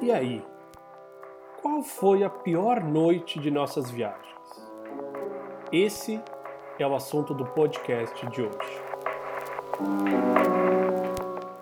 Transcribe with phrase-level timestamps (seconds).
[0.00, 0.42] E aí?
[1.62, 4.36] Qual foi a pior noite de nossas viagens?
[5.72, 6.20] Esse
[6.78, 8.82] é o assunto do podcast de hoje.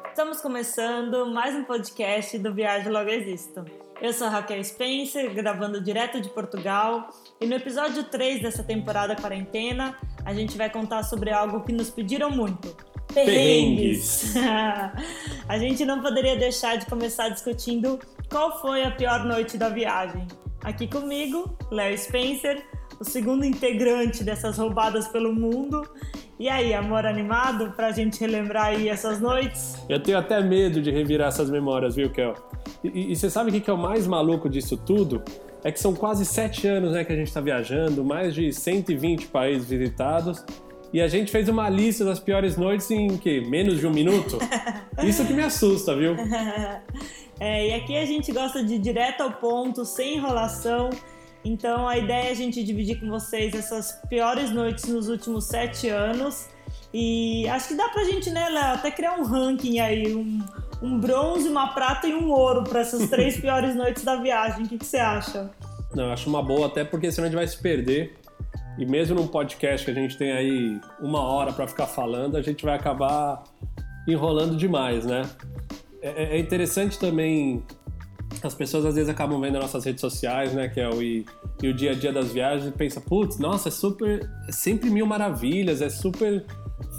[0.09, 3.65] Estamos começando mais um podcast do Viagem Logo Existo.
[4.03, 7.09] Eu sou Raquel Spencer, gravando direto de Portugal,
[7.41, 11.89] e no episódio 3 dessa temporada quarentena, a gente vai contar sobre algo que nos
[11.89, 12.77] pediram muito:
[13.15, 14.35] perrengues.
[15.49, 17.99] a gente não poderia deixar de começar discutindo
[18.35, 20.27] qual foi a pior noite da viagem.
[20.65, 22.65] Aqui comigo, Léo Spencer,
[22.99, 25.89] o segundo integrante dessas roubadas pelo mundo.
[26.37, 29.77] E aí, amor animado pra gente relembrar aí essas noites?
[29.89, 32.35] Eu tenho até medo de revirar essas memórias, viu, Kel?
[32.83, 35.23] E, e você sabe o que é o mais maluco disso tudo?
[35.63, 39.29] É que são quase sete anos né, que a gente está viajando, mais de 120
[39.29, 40.45] países visitados.
[40.93, 43.43] E a gente fez uma lista das piores noites em que?
[43.43, 44.39] Menos de um minuto?
[45.05, 46.17] Isso que me assusta, viu?
[47.41, 50.91] É, e aqui a gente gosta de ir direto ao ponto, sem enrolação.
[51.45, 55.89] Então a ideia é a gente dividir com vocês essas piores noites nos últimos sete
[55.89, 56.49] anos.
[56.93, 60.41] E acho que dá pra gente, né, Léo, até criar um ranking aí, um,
[60.81, 64.65] um bronze, uma prata e um ouro para essas três piores noites da viagem.
[64.65, 65.51] O que, que você acha?
[65.95, 68.15] Não, acho uma boa, até porque senão a gente vai se perder.
[68.79, 72.43] E mesmo num podcast que a gente tem aí uma hora para ficar falando, a
[72.43, 73.45] gente vai acabar
[74.07, 75.23] enrolando demais, né?
[76.05, 77.65] É, é, é interessante também
[78.43, 81.25] as pessoas às vezes acabam vendo nossas redes sociais, né, que é o e,
[81.63, 84.91] e o dia a dia das viagens e pensa, putz, nossa, é super, é sempre
[84.91, 86.45] mil maravilhas, é super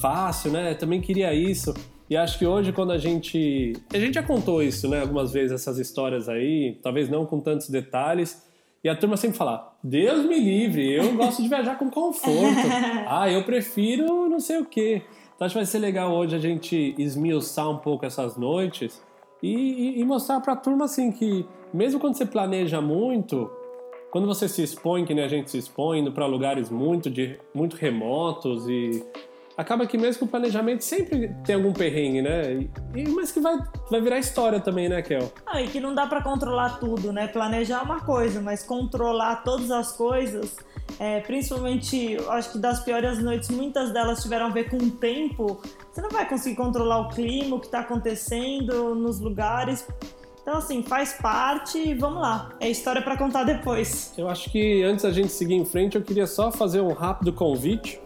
[0.02, 0.72] fácil, né?
[0.72, 1.74] Eu também queria isso.
[2.10, 5.52] E acho que hoje quando a gente, a gente já contou isso, né, algumas vezes
[5.52, 8.44] essas histórias aí, talvez não com tantos detalhes,
[8.84, 12.68] e a turma sempre fala: Deus me livre, eu gosto de viajar com conforto.
[13.08, 15.02] ah, eu prefiro não sei o quê.
[15.36, 19.02] Então acho que vai ser legal hoje a gente esmiuçar um pouco essas noites
[19.44, 23.50] e, e, e mostrar para a turma assim que, mesmo quando você planeja muito,
[24.12, 27.38] quando você se expõe, que nem a gente se expõe, indo para lugares muito, de,
[27.54, 29.04] muito remotos e
[29.58, 32.68] acaba que mesmo com o planejamento sempre tem algum perrengue, né?
[32.96, 33.58] E, mas que vai,
[33.90, 35.32] vai virar história também, né, Kel?
[35.46, 37.28] Ah, e que não dá para controlar tudo, né?
[37.28, 40.58] Planejar é uma coisa, mas controlar todas as coisas,
[41.00, 45.62] é, principalmente, acho que das piores noites, muitas delas tiveram a ver com o tempo.
[45.92, 49.88] Você não vai conseguir controlar o clima, o que está acontecendo nos lugares.
[50.42, 52.52] Então, assim, faz parte e vamos lá.
[52.60, 54.14] É história para contar depois.
[54.16, 57.34] Eu acho que antes da gente seguir em frente, eu queria só fazer um rápido
[57.34, 58.00] convite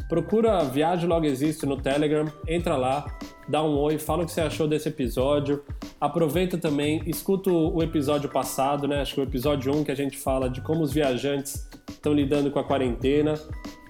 [0.09, 3.07] procura Viagem Logo Existe no Telegram, entra lá,
[3.49, 5.63] dá um oi, fala o que você achou desse episódio.
[6.01, 9.01] Aproveita também, escuta o episódio passado, né?
[9.01, 12.51] Acho que o episódio 1 que a gente fala de como os viajantes estão lidando
[12.51, 13.35] com a quarentena.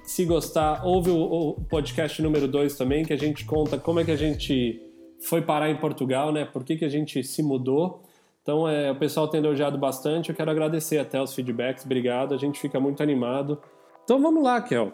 [0.02, 4.10] Se gostar, ouve o, podcast número 2 também, que a gente conta como é que
[4.10, 4.82] a gente
[5.26, 6.44] foi parar em Portugal, né?
[6.44, 8.02] Por que, que a gente se mudou.
[8.48, 10.30] Então, é, o pessoal tem elogiado bastante.
[10.30, 11.84] Eu quero agradecer até os feedbacks.
[11.84, 12.34] Obrigado.
[12.34, 13.60] A gente fica muito animado.
[14.02, 14.90] Então, vamos lá, Kel.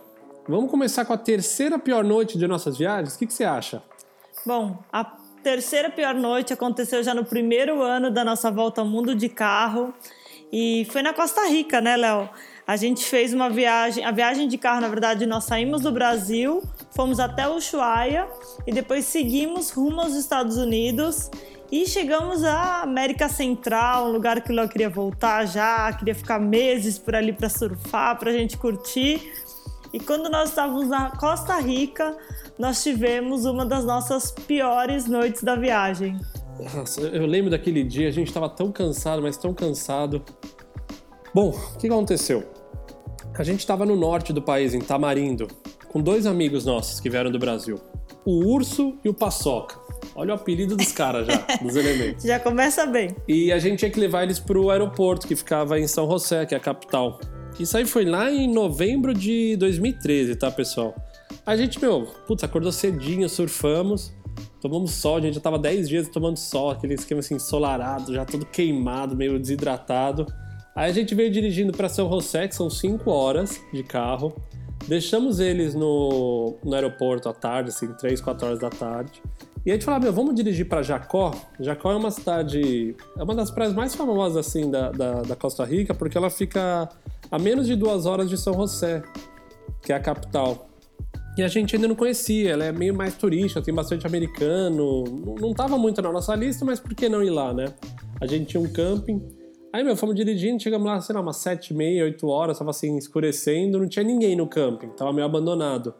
[0.48, 3.14] Vamos começar com a terceira pior noite de nossas viagens?
[3.14, 3.80] O que, que você acha?
[4.44, 5.04] Bom, a
[5.40, 9.94] terceira pior noite aconteceu já no primeiro ano da nossa volta ao mundo de carro.
[10.52, 12.28] E foi na Costa Rica, né, Léo?
[12.66, 16.60] A gente fez uma viagem, a viagem de carro, na verdade, nós saímos do Brasil,
[16.90, 18.26] fomos até Ushuaia
[18.66, 21.30] e depois seguimos rumo aos Estados Unidos
[21.70, 26.98] e chegamos à América Central, um lugar que eu queria voltar já, queria ficar meses
[26.98, 29.32] por ali para surfar, para a gente curtir.
[29.92, 32.16] E quando nós estávamos na Costa Rica,
[32.58, 36.18] nós tivemos uma das nossas piores noites da viagem.
[36.74, 40.22] Nossa, eu lembro daquele dia, a gente estava tão cansado, mas tão cansado.
[41.34, 42.44] Bom, o que aconteceu?
[43.36, 45.48] A gente estava no norte do país, em Tamarindo,
[45.88, 47.80] com dois amigos nossos que vieram do Brasil,
[48.24, 49.76] o Urso e o Paçoca.
[50.14, 52.24] Olha o apelido dos caras já, dos elementos.
[52.24, 53.14] Já começa bem.
[53.26, 56.54] E a gente tinha que levar eles pro aeroporto, que ficava em São José, que
[56.54, 57.20] é a capital.
[57.58, 60.94] Isso aí foi lá em novembro de 2013, tá, pessoal?
[61.46, 64.12] A gente, meu, putz, acordou cedinho, surfamos,
[64.60, 68.24] tomamos sol, a gente já tava 10 dias tomando sol, aquele esquema assim, ensolarado, já
[68.24, 70.26] todo queimado, meio desidratado.
[70.74, 74.34] Aí a gente veio dirigindo para São José, que são 5 horas de carro.
[74.88, 79.22] Deixamos eles no, no aeroporto à tarde, assim, 3, 4 horas da tarde.
[79.64, 81.32] E a gente falou, meu, vamos dirigir para Jacó.
[81.58, 85.64] Jacó é uma cidade, é uma das praias mais famosas, assim, da, da, da, Costa
[85.64, 86.86] Rica, porque ela fica
[87.30, 89.02] a menos de duas horas de São José,
[89.80, 90.68] que é a capital.
[91.38, 95.02] E a gente ainda não conhecia, ela é meio mais turística, tem bastante americano.
[95.04, 97.74] Não, não tava muito na nossa lista, mas por que não ir lá, né?
[98.20, 99.20] A gente tinha um camping.
[99.72, 102.70] Aí, meu, fomos dirigindo, chegamos lá, sei lá, umas sete e meia, oito horas, tava
[102.70, 105.92] assim, escurecendo, não tinha ninguém no camping, tava meio abandonado.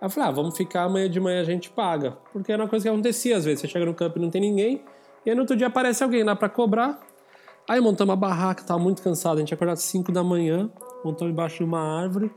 [0.00, 2.16] Aí eu falei, ah, vamos ficar amanhã de manhã a gente paga.
[2.32, 3.60] Porque era uma coisa que acontecia às vezes.
[3.60, 4.82] Você chega no campo e não tem ninguém.
[5.26, 7.00] E aí no outro dia aparece alguém lá para cobrar.
[7.68, 9.36] Aí montamos a barraca, tava muito cansado.
[9.36, 10.70] A gente acordou às 5 da manhã,
[11.04, 12.30] montamos embaixo de uma árvore.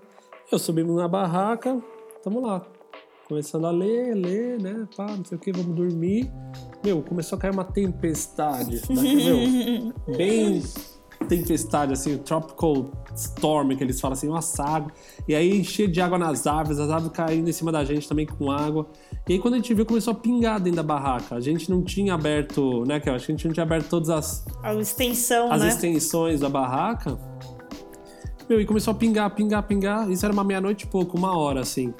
[0.51, 1.81] Eu subimos na barraca,
[2.23, 2.65] tamo lá.
[3.29, 4.87] Começando a ler, ler, né?
[4.97, 6.29] Pá, não sei o que, vamos dormir.
[6.83, 8.81] Meu, começou a cair uma tempestade.
[8.89, 9.01] Né?
[9.01, 10.61] Meu, bem
[11.37, 14.91] tempestade, assim, o tropical storm, que eles falam assim, uma água.
[15.27, 18.25] E aí encher de água nas árvores, as árvores caindo em cima da gente também
[18.25, 18.87] com água.
[19.29, 21.35] E aí quando a gente viu, começou a pingar dentro da barraca.
[21.35, 23.87] A gente não tinha aberto, né, que eu acho que a gente não tinha aberto
[23.87, 24.45] todas as...
[24.61, 25.69] A extensão, As né?
[25.69, 27.17] extensões da barraca.
[28.49, 30.11] Meu, e começou a pingar, pingar, pingar.
[30.11, 31.93] Isso era uma meia-noite e pouco, uma hora, assim.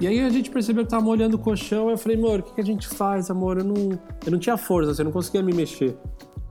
[0.00, 1.88] E aí a gente percebeu que tava molhando o colchão.
[1.88, 3.58] Eu falei, amor, o que, que a gente faz, amor?
[3.58, 5.96] Eu não, eu não tinha força, assim, eu não conseguia me mexer.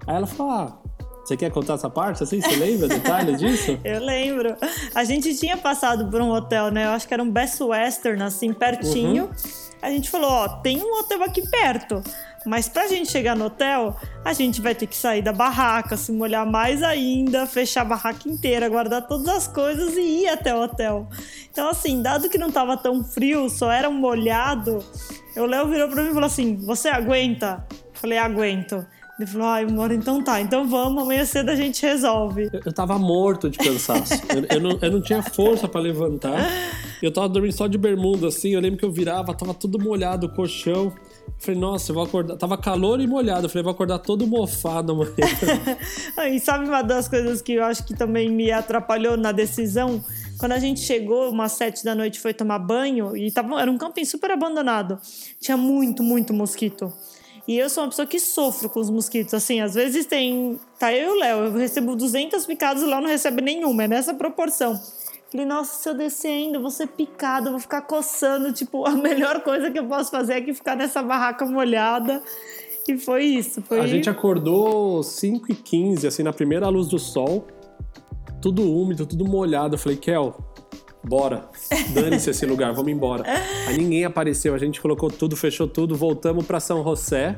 [0.07, 0.79] Aí ela falou, ah,
[1.27, 2.39] você quer contar essa parte assim?
[2.39, 3.77] Você lembra detalhes disso?
[3.83, 4.55] Eu lembro.
[4.95, 6.85] A gente tinha passado por um hotel, né?
[6.85, 9.25] Eu acho que era um Best Western, assim, pertinho.
[9.25, 9.31] Uhum.
[9.81, 12.01] A gente falou, ó, tem um hotel aqui perto.
[12.45, 13.93] Mas pra gente chegar no hotel,
[14.23, 18.29] a gente vai ter que sair da barraca, se molhar mais ainda, fechar a barraca
[18.29, 21.09] inteira, guardar todas as coisas e ir até o hotel.
[21.51, 24.79] Então, assim, dado que não tava tão frio, só era um molhado,
[25.35, 27.65] o Léo virou pra mim e falou assim: Você aguenta?
[27.69, 28.85] Eu falei, aguento.
[29.19, 32.49] Ele falou, ai, amor, então tá, então vamos, amanhã cedo a gente resolve.
[32.53, 34.13] Eu, eu tava morto de cansaço.
[34.29, 36.47] eu, eu, não, eu não tinha força para levantar.
[37.01, 38.49] Eu tava dormindo só de bermuda, assim.
[38.49, 40.93] Eu lembro que eu virava, tava tudo molhado o colchão.
[41.39, 42.37] Falei, nossa, eu vou acordar.
[42.37, 43.49] Tava calor e molhado.
[43.49, 45.13] Falei, vou acordar todo mofado amanhã.
[46.31, 50.03] e sabe uma das coisas que eu acho que também me atrapalhou na decisão?
[50.37, 53.77] Quando a gente chegou, umas sete da noite, foi tomar banho, e tava, era um
[53.77, 54.99] camping super abandonado.
[55.39, 56.93] Tinha muito, muito mosquito.
[57.47, 59.33] E eu sou uma pessoa que sofro com os mosquitos.
[59.33, 60.59] Assim, às vezes tem.
[60.77, 63.85] Tá eu e o Léo, eu recebo 200 picadas e o Léo não recebe nenhuma.
[63.85, 64.77] É nessa proporção.
[65.31, 68.51] Falei, nossa, se eu descer ainda, eu vou ser picado, eu vou ficar coçando.
[68.51, 72.21] Tipo, a melhor coisa que eu posso fazer é que ficar nessa barraca molhada.
[72.87, 73.61] E foi isso.
[73.61, 73.79] Foi...
[73.79, 77.47] A gente acordou 5 e 15 assim, na primeira luz do sol.
[78.41, 79.75] Tudo úmido, tudo molhado.
[79.75, 80.37] Eu falei, Kel,
[81.07, 81.45] bora.
[81.93, 83.23] Dane-se esse lugar, vamos embora.
[83.67, 87.37] Aí ninguém apareceu, a gente colocou tudo, fechou tudo, voltamos para São José.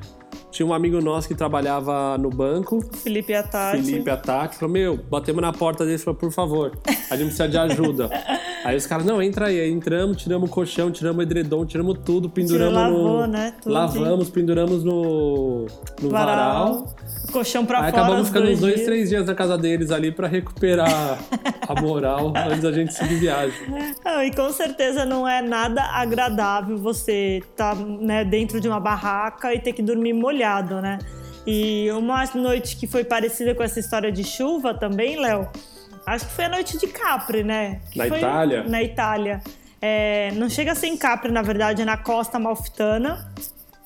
[0.52, 2.82] Tinha um amigo nosso que trabalhava no banco.
[2.98, 3.84] Felipe Atati.
[3.84, 4.58] Felipe Atati.
[4.58, 6.72] Falou, meu, batemos na porta dele e falou, por favor,
[7.10, 8.10] a gente precisa de ajuda.
[8.66, 9.60] aí os caras, não, entra aí.
[9.60, 13.28] Aí entramos, tiramos o colchão, tiramos o edredom, tiramos tudo, penduramos lavou, no...
[13.28, 13.54] né?
[13.62, 15.68] Tudo Lavamos, penduramos no,
[16.02, 16.74] no varal.
[16.74, 16.96] varal.
[17.30, 18.04] Colchão pra aí fora.
[18.04, 18.86] acabamos ficando dois uns dois, dias.
[18.86, 21.18] três dias na casa deles ali para recuperar
[21.68, 23.60] a moral antes da gente seguir viagem.
[24.04, 28.80] Não, e com certeza não é nada agradável você estar tá, né, dentro de uma
[28.80, 31.00] barraca e ter que dormir molhado, né?
[31.46, 35.48] E uma noite que foi parecida com essa história de chuva também, Léo,
[36.06, 37.80] acho que foi a noite de Capri, né?
[37.92, 38.64] Que na foi Itália?
[38.64, 39.42] Na Itália.
[39.82, 43.32] É, não chega a ser em Capri, na verdade, é na costa malfitana.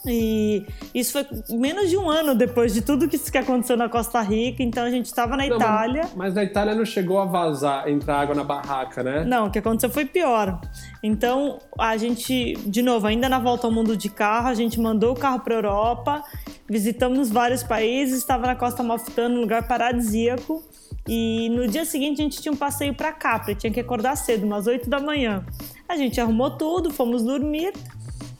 [0.05, 1.25] E isso foi
[1.57, 4.89] menos de um ano depois de tudo que, que aconteceu na Costa Rica, então a
[4.89, 6.01] gente estava na não, Itália.
[6.03, 9.23] Mas, mas, na Itália não chegou a vazar, entrar água na barraca, né?
[9.23, 10.59] Não, o que aconteceu foi pior.
[11.01, 15.13] Então a gente, de novo, ainda na volta ao mundo de carro, a gente mandou
[15.13, 16.21] o carro para Europa,
[16.69, 20.61] visitamos vários países, estava na Costa Malfitana, um lugar paradisíaco.
[21.07, 24.45] E no dia seguinte a gente tinha um passeio para Capri, tinha que acordar cedo,
[24.45, 25.45] umas 8 da manhã.
[25.87, 27.73] A gente arrumou tudo, fomos dormir.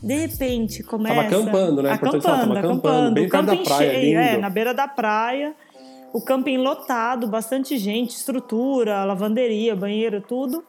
[0.03, 1.15] De repente começa.
[1.15, 1.91] Tava acampando, né?
[1.91, 3.13] Acampando, tava acampando.
[3.13, 5.55] Bem o camping praia, cheio, é, na beira da praia.
[6.13, 10.63] O camping lotado, bastante gente, estrutura, lavanderia, banheiro, tudo.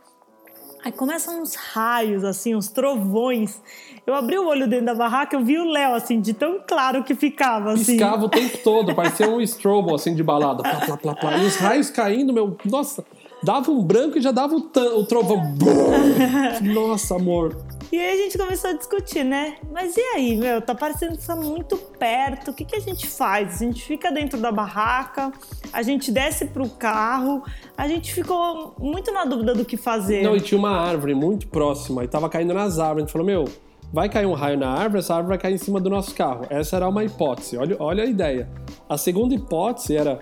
[0.84, 3.60] Aí começam uns raios, assim, uns trovões.
[4.06, 7.02] Eu abri o olho dentro da barraca, eu vi o Léo, assim, de tão claro
[7.02, 7.96] que ficava, assim.
[7.96, 10.62] Piscava o tempo todo, parecia um strobo, assim, de balada.
[10.62, 11.38] Plá, plá, plá, plá.
[11.38, 12.56] E os raios caindo, meu...
[12.66, 13.04] Nossa,
[13.42, 15.42] dava um branco e já dava o, o trovão.
[16.62, 17.56] Nossa, amor.
[17.94, 19.54] E aí a gente começou a discutir, né?
[19.70, 20.60] Mas e aí, meu?
[20.60, 22.50] Tá parecendo que tá muito perto.
[22.50, 23.62] O que, que a gente faz?
[23.62, 25.30] A gente fica dentro da barraca,
[25.72, 27.44] a gente desce pro carro.
[27.76, 30.24] A gente ficou muito na dúvida do que fazer.
[30.24, 33.04] Não, e tinha uma árvore muito próxima e tava caindo nas árvores.
[33.04, 33.44] A gente falou, meu,
[33.92, 36.46] vai cair um raio na árvore, essa árvore vai cair em cima do nosso carro.
[36.50, 37.56] Essa era uma hipótese.
[37.56, 38.48] Olha, olha a ideia.
[38.88, 40.18] A segunda hipótese era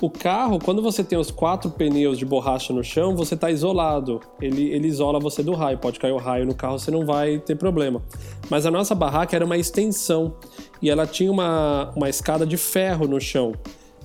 [0.00, 4.20] O carro, quando você tem os quatro pneus de borracha no chão, você está isolado.
[4.40, 5.78] Ele, ele isola você do raio.
[5.78, 8.02] Pode cair o raio no carro, você não vai ter problema.
[8.50, 10.34] Mas a nossa barraca era uma extensão
[10.82, 13.54] e ela tinha uma, uma escada de ferro no chão.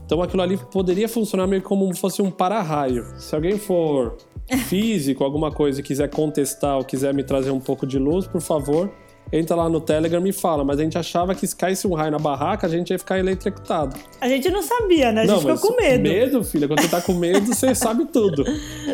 [0.06, 3.06] Então aquilo ali poderia funcionar meio como se fosse um para-raio.
[3.18, 4.16] Se alguém for
[4.68, 8.42] físico, alguma coisa, e quiser contestar ou quiser me trazer um pouco de luz, por
[8.42, 8.90] favor,
[9.32, 12.12] entra lá no Telegram e fala, mas a gente achava que se caísse um raio
[12.12, 13.96] na barraca, a gente ia ficar eletrocutado.
[14.20, 15.22] A gente não sabia, né?
[15.22, 16.04] A gente não, ficou com medo.
[16.04, 16.68] Medo, filha.
[16.68, 18.44] Quando você tá com medo, você sabe tudo.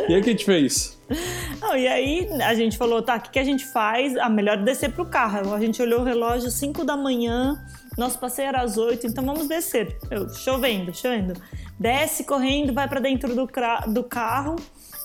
[0.08, 0.98] E aí o que a gente fez?
[1.62, 4.16] Não, e aí a gente falou, tá, o que, que a gente faz?
[4.18, 5.54] Ah, melhor descer pro carro.
[5.54, 7.58] A gente olhou o relógio 5 da manhã,
[7.98, 9.98] nosso passeio era às 8, então vamos descer.
[10.12, 11.34] Eu, chovendo, chovendo.
[11.80, 13.48] Desce correndo, vai para dentro do,
[13.88, 14.56] do carro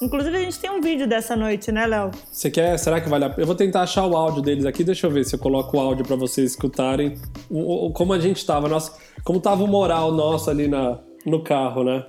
[0.02, 2.10] Inclusive, a gente tem um vídeo dessa noite, né, Léo?
[2.28, 2.76] Você quer?
[2.76, 3.42] Será que vale a pena?
[3.42, 4.82] Eu vou tentar achar o áudio deles aqui.
[4.82, 7.14] Deixa eu ver se eu coloco o áudio para vocês escutarem
[7.48, 11.44] o, o, como a gente tava, nossa, como tava o moral nosso ali na, no
[11.44, 12.04] carro, né?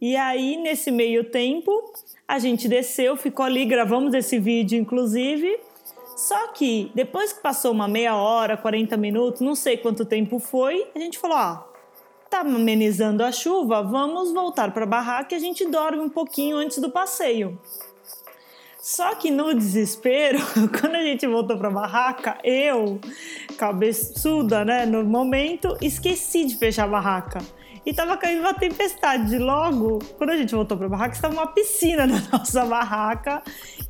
[0.00, 1.70] E aí, nesse meio tempo,
[2.26, 5.56] a gente desceu, ficou ali, gravamos esse vídeo, inclusive.
[6.16, 10.84] Só que depois que passou uma meia hora, 40 minutos, não sei quanto tempo foi,
[10.96, 11.64] a gente falou: ah,
[12.30, 16.56] tá amenizando a chuva, vamos voltar para a barraca e a gente dorme um pouquinho
[16.56, 17.58] antes do passeio.
[18.80, 20.38] Só que no desespero,
[20.80, 23.00] quando a gente voltou para a barraca, eu,
[23.58, 27.38] cabeçuda, né, no momento, esqueci de fechar a barraca.
[27.84, 29.38] E tava caindo uma tempestade.
[29.38, 33.42] Logo, quando a gente voltou para a barraca, estava uma piscina na nossa barraca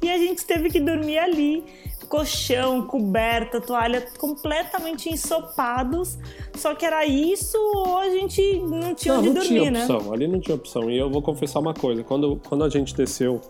[0.03, 1.65] e a gente teve que dormir ali
[2.09, 6.19] colchão, coberta, toalha completamente ensopados.
[6.55, 9.85] Só que era isso ou a gente não tinha não, onde não dormir, tinha né?
[9.85, 10.13] opção.
[10.13, 10.91] Ali não tinha opção.
[10.91, 12.03] E eu vou confessar uma coisa.
[12.03, 13.41] Quando, quando a gente desceu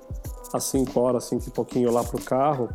[0.52, 2.68] às 5 horas, 5 e pouquinho lá pro carro,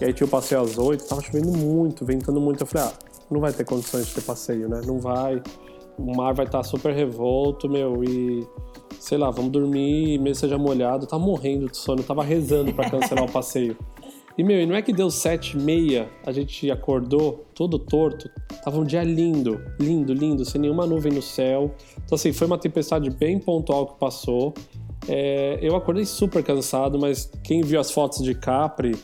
[0.00, 2.62] e aí tinha o passeio às 8, tava chovendo muito, ventando muito.
[2.62, 2.92] Eu falei, ah,
[3.30, 4.80] não vai ter condições de ter passeio, né?
[4.84, 5.42] Não vai.
[5.98, 8.46] O mar vai estar tá super revolto, meu, e
[8.98, 12.88] sei lá, vamos dormir, mesmo seja molhado, tá morrendo de sono, eu tava rezando para
[12.88, 13.76] cancelar o passeio.
[14.36, 18.30] E, meu, e não é que deu sete e meia, a gente acordou todo torto.
[18.64, 21.74] Tava um dia lindo, lindo, lindo, sem nenhuma nuvem no céu.
[22.04, 24.54] Então, assim, foi uma tempestade bem pontual que passou.
[25.08, 28.96] É, eu acordei super cansado, mas quem viu as fotos de Capri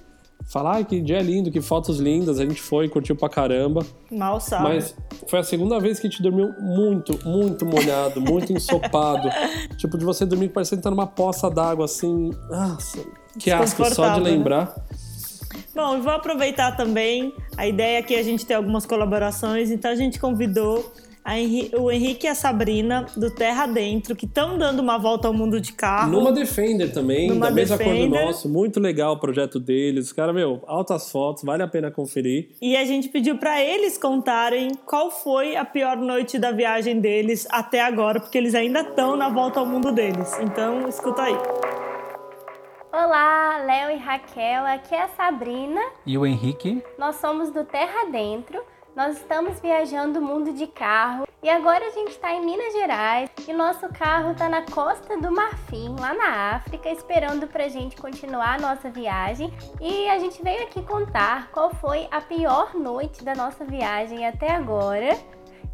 [0.49, 2.41] fala, ai, que dia lindo, que fotos lindas.
[2.41, 3.85] A gente foi, curtiu pra caramba.
[4.11, 4.65] Mal sabe.
[4.65, 9.29] Mas foi a segunda vez que a gente dormiu muito, muito molhado, muito ensopado.
[9.77, 12.31] tipo, de você dormir parecendo estar numa poça d'água, assim.
[12.49, 13.05] Nossa,
[13.39, 14.31] que asco só de né?
[14.31, 14.75] lembrar.
[14.77, 15.08] Né?
[15.79, 17.33] Bom, vou aproveitar também.
[17.57, 20.93] A ideia é a gente ter algumas colaborações, então a gente convidou
[21.25, 25.33] Henri, o Henrique e a Sabrina do Terra Dentro, que estão dando uma volta ao
[25.33, 26.11] mundo de carro.
[26.11, 28.49] Numa Defender também, Numa da mesma cor do nosso.
[28.49, 30.07] Muito legal o projeto deles.
[30.07, 32.49] Os caras, meu, altas fotos, vale a pena conferir.
[32.61, 37.47] E a gente pediu para eles contarem qual foi a pior noite da viagem deles
[37.53, 40.37] até agora, porque eles ainda estão na volta ao mundo deles.
[40.41, 41.37] Então, escuta aí.
[42.91, 45.79] Olá, Léo e Raquel, aqui é a Sabrina.
[46.07, 46.83] E o Henrique.
[46.97, 48.65] Nós somos do Terra Dentro.
[48.97, 53.31] Nós estamos viajando o mundo de carro e agora a gente está em Minas Gerais
[53.47, 57.95] e nosso carro está na costa do Marfim, lá na África, esperando para a gente
[57.97, 59.53] continuar a nossa viagem.
[59.81, 64.51] E a gente veio aqui contar qual foi a pior noite da nossa viagem até
[64.51, 65.15] agora.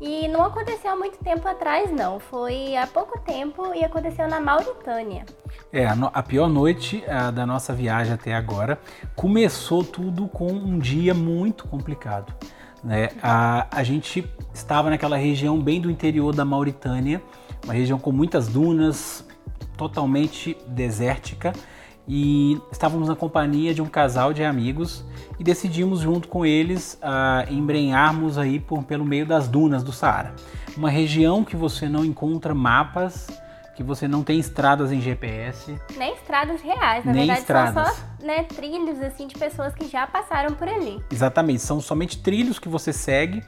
[0.07, 2.21] E não aconteceu há muito tempo atrás, não.
[2.21, 5.25] Foi há pouco tempo e aconteceu na Mauritânia.
[5.73, 8.79] É, a, pior noite a, da nossa viagem até agora
[9.17, 12.35] começou tudo com um dia muito complicado.
[12.83, 13.09] Né?
[13.23, 17.23] A, a gente estava naquela região bem do interior da Mauritânia,
[17.65, 19.27] uma região com muitas dunas,
[19.75, 21.55] totalmente desértica
[22.07, 25.05] e estávamos na companhia de um casal de amigos
[25.39, 30.35] e decidimos junto com eles uh, embrenharmos aí por, pelo meio das dunas do Saara.
[30.77, 33.29] Uma região que você não encontra mapas,
[33.75, 35.77] que você não tem estradas em GPS.
[35.97, 37.87] Nem estradas reais, na nem verdade estradas.
[37.87, 41.03] são só né, trilhos assim de pessoas que já passaram por ali.
[41.11, 43.43] Exatamente, são somente trilhos que você segue.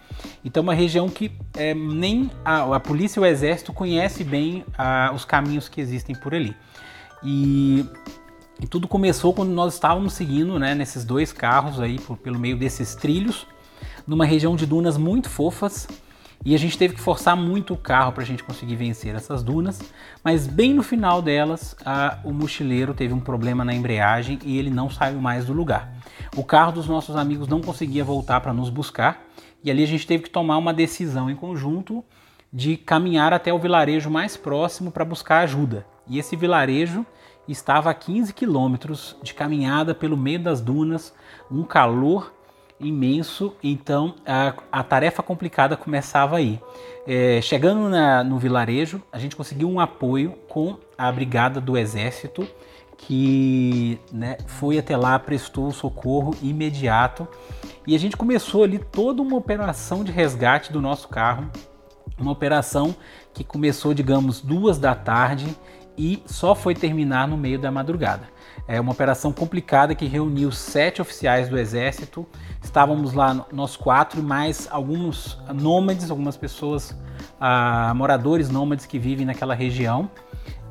[0.45, 5.13] Então uma região que é, nem a, a, polícia e o exército conhece bem a,
[5.15, 6.57] os caminhos que existem por ali.
[7.23, 7.87] E
[8.61, 12.57] e tudo começou quando nós estávamos seguindo né, nesses dois carros aí por, pelo meio
[12.57, 13.47] desses trilhos,
[14.07, 15.87] numa região de dunas muito fofas.
[16.45, 19.43] E a gente teve que forçar muito o carro para a gente conseguir vencer essas
[19.43, 19.81] dunas.
[20.23, 24.71] Mas bem no final delas, a, o mochileiro teve um problema na embreagem e ele
[24.71, 25.93] não saiu mais do lugar.
[26.37, 29.25] O carro dos nossos amigos não conseguia voltar para nos buscar.
[29.63, 32.05] E ali a gente teve que tomar uma decisão em conjunto
[32.53, 35.85] de caminhar até o vilarejo mais próximo para buscar ajuda.
[36.07, 37.05] E esse vilarejo
[37.49, 41.15] estava a 15 quilômetros de caminhada pelo meio das dunas,
[41.50, 42.33] um calor
[42.79, 46.61] imenso, então a, a tarefa complicada começava aí.
[47.07, 52.47] É, chegando na, no vilarejo, a gente conseguiu um apoio com a brigada do exército,
[52.99, 57.29] que né, foi até lá, prestou socorro imediato
[57.87, 61.50] e a gente começou ali toda uma operação de resgate do nosso carro,
[62.19, 62.97] uma operação
[63.35, 65.55] que começou, digamos, duas da tarde
[65.97, 68.29] e só foi terminar no meio da madrugada.
[68.69, 72.26] É uma operação complicada que reuniu sete oficiais do exército.
[72.62, 76.97] Estávamos lá nós quatro, mais alguns nômades, algumas pessoas,
[77.41, 80.11] ah, moradores nômades que vivem naquela região.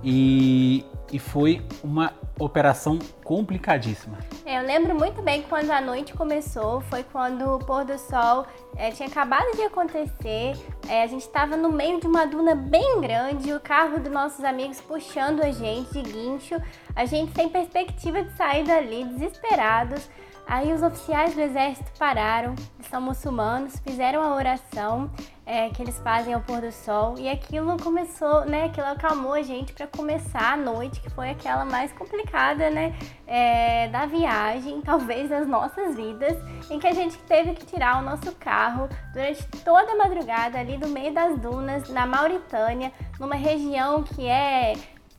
[0.04, 4.18] E, e foi uma operação complicadíssima.
[4.46, 8.46] É, eu lembro muito bem quando a noite começou, foi quando o pôr do sol
[8.76, 10.58] é, tinha acabado de acontecer,
[10.90, 14.44] é, a gente estava no meio de uma duna bem grande, o carro dos nossos
[14.44, 16.56] amigos puxando a gente de guincho,
[16.96, 20.10] a gente sem perspectiva de sair dali, desesperados.
[20.48, 25.10] Aí os oficiais do exército pararam, eles são muçulmanos, fizeram a oração
[25.46, 28.66] é, que eles fazem ao pôr do sol e aquilo começou, né?
[28.66, 32.96] Aquilo acalmou a gente para começar a noite, que foi aquela mais complicada, né?
[33.28, 36.36] É, da viagem, talvez das nossas vidas,
[36.70, 40.78] em que a gente teve que tirar o nosso carro durante toda a madrugada ali
[40.78, 44.74] do meio das dunas, na Mauritânia, numa região que é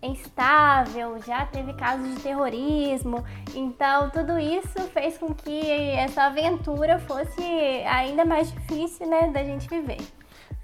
[0.06, 3.24] instável, já teve casos de terrorismo.
[3.54, 7.42] Então, tudo isso fez com que essa aventura fosse
[7.86, 9.98] ainda mais difícil, né, da gente viver.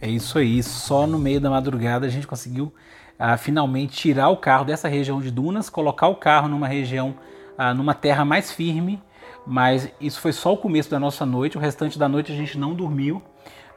[0.00, 2.72] É isso aí, só no meio da madrugada a gente conseguiu
[3.18, 7.14] ah, finalmente tirar o carro dessa região de dunas, colocar o carro numa região,
[7.56, 9.00] ah, numa terra mais firme,
[9.46, 12.58] mas isso foi só o começo da nossa noite, o restante da noite a gente
[12.58, 13.22] não dormiu,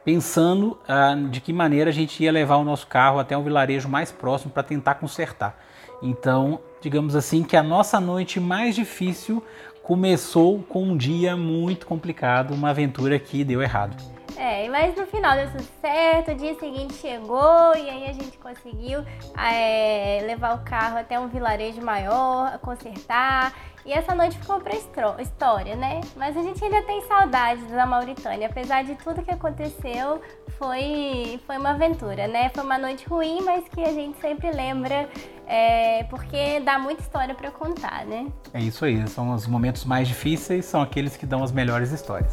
[0.06, 3.88] pensando ah, de que maneira a gente ia levar o nosso carro até um vilarejo
[3.88, 5.58] mais próximo para tentar consertar.
[6.00, 9.42] Então, digamos assim, que a nossa noite mais difícil
[9.82, 13.96] começou com um dia muito complicado, uma aventura que deu errado.
[14.36, 18.38] É, mas no final deu tudo certo, o dia seguinte chegou e aí a gente
[18.38, 19.04] conseguiu
[19.36, 23.52] é, levar o carro até um vilarejo maior, consertar.
[23.86, 24.74] E essa noite ficou pra
[25.22, 26.00] história, né?
[26.16, 28.48] Mas a gente ainda tem saudades da Mauritânia.
[28.48, 30.20] Apesar de tudo que aconteceu,
[30.58, 32.50] foi, foi uma aventura, né?
[32.52, 35.08] Foi uma noite ruim, mas que a gente sempre lembra
[35.46, 38.26] é, porque dá muita história para contar, né?
[38.52, 42.32] É isso aí, são os momentos mais difíceis, são aqueles que dão as melhores histórias.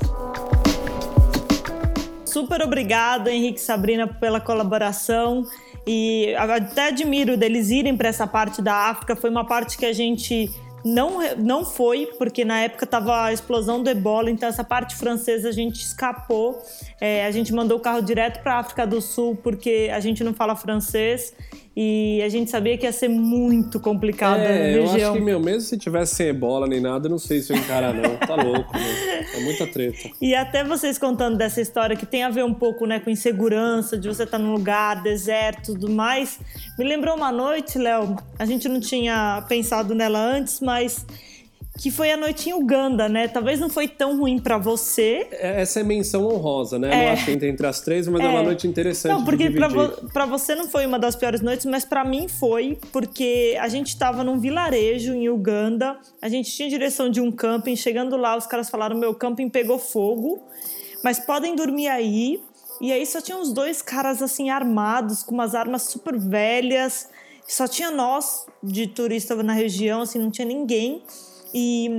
[2.26, 5.46] Super obrigada, Henrique e Sabrina, pela colaboração.
[5.86, 9.16] E até admiro deles irem para essa parte da África.
[9.16, 10.50] Foi uma parte que a gente
[10.84, 15.50] não, não foi, porque na época estava a explosão do ebola, então essa parte francesa
[15.50, 16.62] a gente escapou.
[17.00, 20.24] É, a gente mandou o carro direto para a África do Sul, porque a gente
[20.24, 21.34] não fala francês.
[21.76, 24.86] E a gente sabia que ia ser muito complicado é, na região.
[24.86, 27.58] Eu acho que, meu, mesmo se tivesse sem ebola nem nada, não sei se eu
[27.58, 28.16] encarar, não.
[28.16, 29.34] Tá louco, meu.
[29.34, 30.10] É muita treta.
[30.22, 33.98] E até vocês contando dessa história que tem a ver um pouco né, com insegurança,
[33.98, 36.40] de você estar tá num lugar, deserto tudo mais.
[36.78, 41.06] Me lembrou uma noite, Léo, a gente não tinha pensado nela antes, mas
[41.78, 43.28] que foi a noite em Uganda, né?
[43.28, 45.28] Talvez não foi tão ruim para você.
[45.32, 46.90] É, essa é menção honrosa, né?
[46.94, 47.06] É.
[47.06, 49.12] Não acho que entre, entre as três, mas é, é uma noite interessante.
[49.12, 49.68] Não, porque para
[50.26, 53.88] vo você não foi uma das piores noites, mas para mim foi, porque a gente
[53.88, 58.46] estava num vilarejo em Uganda, a gente tinha direção de um camping, chegando lá, os
[58.46, 60.44] caras falaram: meu camping pegou fogo,
[61.04, 62.42] mas podem dormir aí.
[62.82, 67.10] E aí só tinha uns dois caras assim armados, com umas armas super velhas.
[67.48, 71.02] Só tinha nós de turista na região, assim, não tinha ninguém.
[71.54, 71.90] E,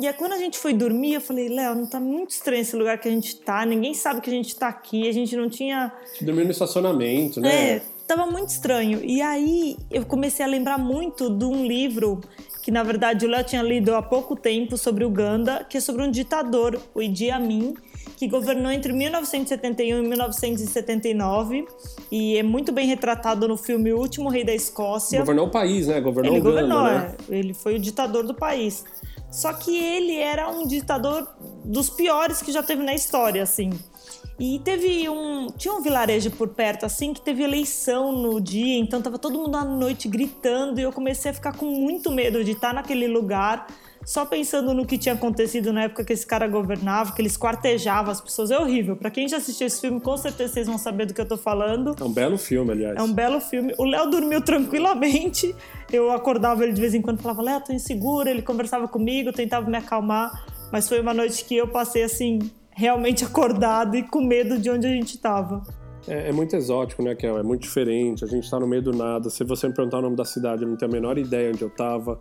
[0.00, 2.76] e aí, quando a gente foi dormir, eu falei, Léo, não tá muito estranho esse
[2.76, 5.48] lugar que a gente tá, ninguém sabe que a gente tá aqui, a gente não
[5.48, 5.92] tinha.
[6.20, 7.76] Dormiu no estacionamento, né?
[7.76, 9.00] É, tava muito estranho.
[9.04, 12.20] E aí eu comecei a lembrar muito de um livro
[12.62, 16.02] que na verdade o Léo tinha lido há pouco tempo sobre Uganda, que é sobre
[16.02, 17.74] um ditador, o Idi Amin,
[18.16, 21.66] que governou entre 1971 e 1979
[22.10, 25.20] e é muito bem retratado no filme O Último Rei da Escócia.
[25.20, 26.00] Governou o país, né?
[26.00, 27.14] Governou ele governou, né?
[27.28, 27.34] É.
[27.34, 28.84] Ele foi o ditador do país.
[29.30, 31.28] Só que ele era um ditador
[31.64, 33.70] dos piores que já teve na história, assim.
[34.38, 35.46] E teve um.
[35.56, 39.56] Tinha um vilarejo por perto, assim, que teve eleição no dia, então tava todo mundo
[39.56, 43.66] à noite gritando e eu comecei a ficar com muito medo de estar naquele lugar
[44.04, 48.12] só pensando no que tinha acontecido na época que esse cara governava, que eles quartejavam
[48.12, 48.50] as pessoas.
[48.50, 48.96] É horrível.
[48.96, 51.36] Para quem já assistiu esse filme, com certeza vocês vão saber do que eu tô
[51.36, 51.96] falando.
[51.98, 52.96] É um belo filme, aliás.
[52.96, 53.74] É um belo filme.
[53.78, 55.54] O Léo dormiu tranquilamente.
[55.90, 58.30] Eu acordava ele de vez em quando falava, Léo, tô insegura.
[58.30, 60.44] Ele conversava comigo, tentava me acalmar.
[60.70, 62.38] Mas foi uma noite que eu passei assim,
[62.74, 65.62] realmente acordado e com medo de onde a gente tava.
[66.06, 67.38] É, é, muito exótico, né, Kel?
[67.38, 68.24] É muito diferente.
[68.24, 69.30] A gente tá no meio do nada.
[69.30, 71.62] Se você me perguntar o nome da cidade, eu não tenho a menor ideia onde
[71.62, 72.18] eu tava.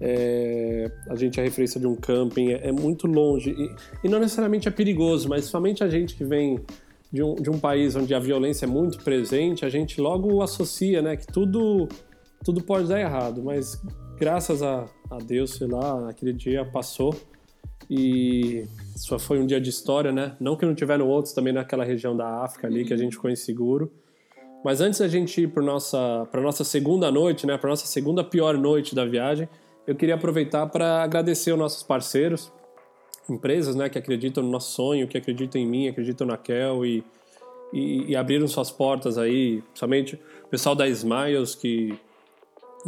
[0.00, 3.50] é, a gente é referência de um camping, é, é muito longe.
[3.50, 6.60] E, e, não necessariamente é perigoso, mas somente a gente que vem
[7.12, 11.00] de um, de um país onde a violência é muito presente, a gente logo associa
[11.00, 11.88] né, que tudo,
[12.44, 13.42] tudo pode dar errado.
[13.42, 13.82] Mas
[14.18, 17.14] graças a, a Deus, sei lá, aquele dia passou
[17.90, 20.36] e só foi um dia de história, né?
[20.40, 23.30] Não que não tiveram outros também naquela região da África ali que a gente ficou
[23.30, 23.90] inseguro.
[24.64, 27.56] Mas antes da gente ir para nossa para nossa segunda noite, né?
[27.56, 29.48] Para nossa segunda pior noite da viagem,
[29.86, 32.52] eu queria aproveitar para agradecer os nossos parceiros,
[33.30, 33.88] empresas, né?
[33.88, 37.04] Que acreditam no nosso sonho, que acreditam em mim, acreditam na Kel e,
[37.72, 41.96] e, e abriram suas portas aí, somente o pessoal da Smiles que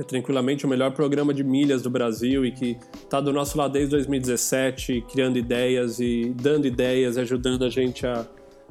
[0.00, 3.72] é tranquilamente o melhor programa de milhas do Brasil e que está do nosso lado
[3.72, 8.26] desde 2017, criando ideias e dando ideias, ajudando a gente a,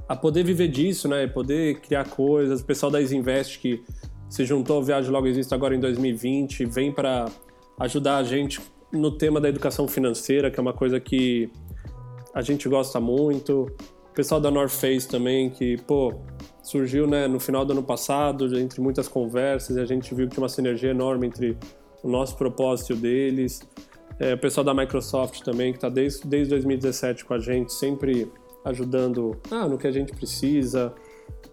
[0.08, 1.28] a poder viver disso, né?
[1.28, 2.62] Poder criar coisas.
[2.62, 3.84] O pessoal da Isinvest que
[4.30, 7.26] se juntou ao Viagem Logo Existe agora em 2020, vem para
[7.80, 8.60] ajudar a gente
[8.92, 11.50] no tema da educação financeira, que é uma coisa que
[12.34, 13.72] a gente gosta muito.
[14.12, 16.14] O pessoal da North Face também, que, pô,
[16.68, 20.44] surgiu né, no final do ano passado, entre muitas conversas, a gente viu que tinha
[20.44, 21.58] uma sinergia enorme entre
[22.04, 23.62] o nosso propósito e o deles.
[24.20, 28.30] É, o pessoal da Microsoft também, que está desde, desde 2017 com a gente, sempre
[28.66, 30.94] ajudando ah, no que a gente precisa.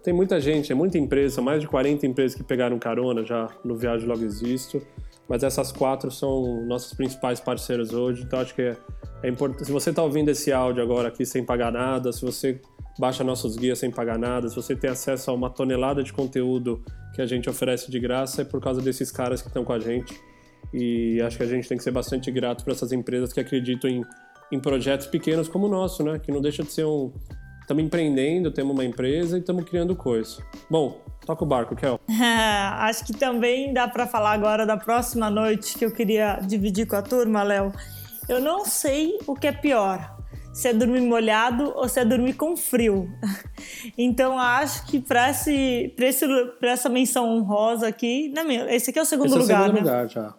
[0.03, 3.73] Tem muita gente, é muita empresa, mais de 40 empresas que pegaram carona já no
[3.77, 4.81] Viagem Logo Existo,
[5.29, 8.77] mas essas quatro são nossos principais parceiros hoje, então acho que é,
[9.23, 9.65] é importante.
[9.65, 12.59] Se você está ouvindo esse áudio agora aqui sem pagar nada, se você
[12.97, 16.83] baixa nossos guias sem pagar nada, se você tem acesso a uma tonelada de conteúdo
[17.13, 19.79] que a gente oferece de graça, é por causa desses caras que estão com a
[19.79, 20.13] gente.
[20.73, 23.89] E acho que a gente tem que ser bastante grato para essas empresas que acreditam
[23.89, 24.01] em,
[24.51, 26.19] em projetos pequenos como o nosso, né?
[26.19, 27.13] Que não deixa de ser um.
[27.61, 30.43] Estamos empreendendo, temos uma empresa e estamos criando coisa.
[30.69, 31.99] Bom, toca o barco, Kel.
[32.09, 36.95] acho que também dá para falar agora da próxima noite que eu queria dividir com
[36.95, 37.71] a turma, Léo.
[38.27, 40.14] Eu não sei o que é pior,
[40.55, 43.09] se é dormir molhado ou se é dormir com frio.
[43.97, 46.25] Então acho que para esse, esse,
[46.61, 49.59] essa menção honrosa aqui, né, esse aqui é o segundo esse lugar.
[49.59, 49.91] É o segundo né?
[49.91, 50.33] lugar já.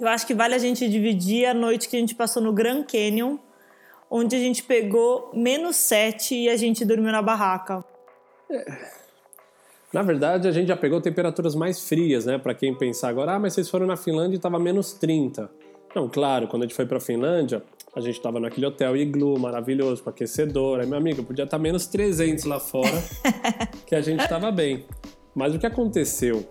[0.00, 2.84] Eu acho que vale a gente dividir a noite que a gente passou no Grand
[2.84, 3.38] Canyon,
[4.10, 7.84] onde a gente pegou menos 7 e a gente dormiu na barraca.
[8.50, 8.90] É.
[9.92, 12.38] Na verdade, a gente já pegou temperaturas mais frias, né?
[12.38, 15.50] Para quem pensar agora, ah, mas vocês foram na Finlândia e estava menos 30.
[15.94, 17.62] Não, claro, quando a gente foi para a Finlândia,
[17.94, 20.80] a gente tava naquele hotel iglu maravilhoso, com aquecedor.
[20.80, 23.02] Aí, meu amigo, podia estar tá menos 300 lá fora,
[23.86, 24.84] que a gente tava bem.
[25.34, 26.48] Mas o que aconteceu?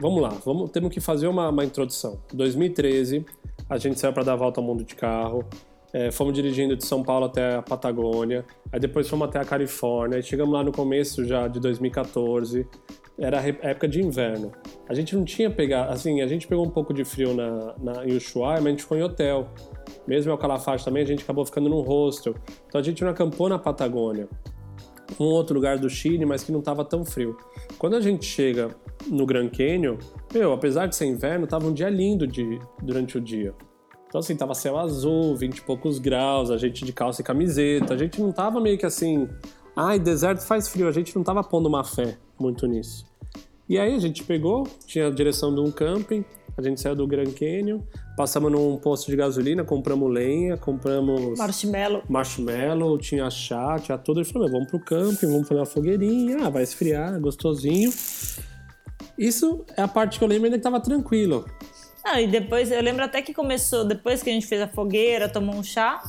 [0.00, 2.20] Vamos lá, vamos, temos que fazer uma, uma introdução.
[2.32, 3.24] 2013,
[3.68, 5.44] a gente saiu para dar a volta ao mundo de carro.
[5.92, 10.16] É, fomos dirigindo de São Paulo até a Patagônia, aí depois fomos até a Califórnia,
[10.16, 12.66] aí chegamos lá no começo já de 2014,
[13.18, 14.52] era época de inverno.
[14.88, 18.04] A gente não tinha pegado, assim, a gente pegou um pouco de frio na, na,
[18.04, 19.48] em Ushuaia, mas a gente ficou em hotel.
[20.06, 22.34] Mesmo em Alcalafate também, a gente acabou ficando num hostel.
[22.68, 24.28] Então a gente não acampou na Patagônia,
[25.18, 27.36] um outro lugar do Chile, mas que não estava tão frio.
[27.78, 28.70] Quando a gente chega
[29.06, 29.96] no Grand Canyon,
[30.32, 33.54] meu, apesar de ser inverno, tava um dia lindo de, durante o dia.
[34.08, 37.92] Então, assim, tava céu azul, 20 e poucos graus, a gente de calça e camiseta.
[37.92, 39.28] A gente não tava meio que assim,
[39.74, 40.88] ai, deserto faz frio.
[40.88, 43.04] A gente não tava pondo uma fé muito nisso.
[43.68, 46.24] E aí a gente pegou, tinha a direção de um camping,
[46.56, 47.80] a gente saiu do Grand Canyon,
[48.16, 51.38] passamos num posto de gasolina, compramos lenha, compramos.
[51.38, 52.02] Marshmallow.
[52.08, 54.20] Marshmallow, tinha chá, tinha tudo.
[54.20, 57.92] Ele falou: vamos pro camping, vamos fazer uma fogueirinha, ah, vai esfriar, gostosinho.
[59.18, 61.44] Isso é a parte que eu lembro ainda que tava tranquilo.
[62.04, 65.28] Ah, e depois, eu lembro até que começou, depois que a gente fez a fogueira,
[65.28, 66.00] tomou um chá,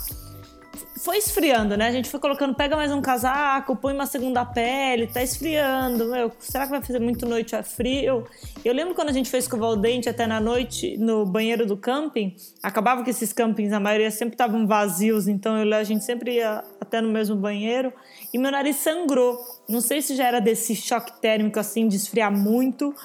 [0.78, 1.88] foi esfriando, né?
[1.88, 6.06] A gente foi colocando, pega mais um casaco, põe uma segunda pele, tá esfriando.
[6.06, 8.26] Meu, será que vai fazer muito noite a frio?
[8.64, 11.78] Eu lembro quando a gente foi escovar o dente até na noite no banheiro do
[11.78, 16.36] camping, acabava que esses campings, a maioria sempre estavam vazios, então eu, a gente sempre
[16.36, 17.92] ia até no mesmo banheiro
[18.34, 19.38] e meu nariz sangrou.
[19.68, 22.96] Não sei se já era desse choque térmico assim, de esfriar muito.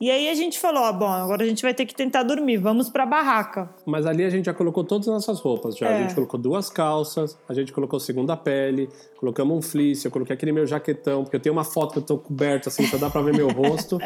[0.00, 2.56] E aí a gente falou, ó, bom, agora a gente vai ter que tentar dormir,
[2.56, 3.68] vamos pra barraca.
[3.84, 5.90] Mas ali a gente já colocou todas as nossas roupas, já.
[5.90, 5.98] É.
[5.98, 10.34] A gente colocou duas calças, a gente colocou segunda pele, colocamos um fleece, eu coloquei
[10.34, 13.10] aquele meu jaquetão, porque eu tenho uma foto que eu tô coberto assim, só dá
[13.10, 13.98] pra ver meu rosto.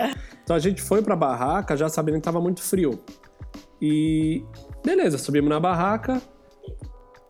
[0.43, 2.99] Então a gente foi pra barraca já sabendo que tava muito frio.
[3.81, 4.43] E
[4.85, 6.21] beleza, subimos na barraca,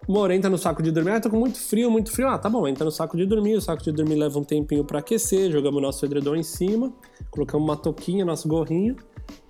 [0.08, 1.12] Mora, entra no saco de dormir.
[1.12, 2.28] Ah, tô com muito frio, muito frio.
[2.28, 3.56] Ah, tá bom, entra no saco de dormir.
[3.56, 5.50] O saco de dormir leva um tempinho para aquecer.
[5.50, 6.92] Jogamos nosso edredom em cima.
[7.30, 8.96] Colocamos uma touquinha, nosso gorrinho.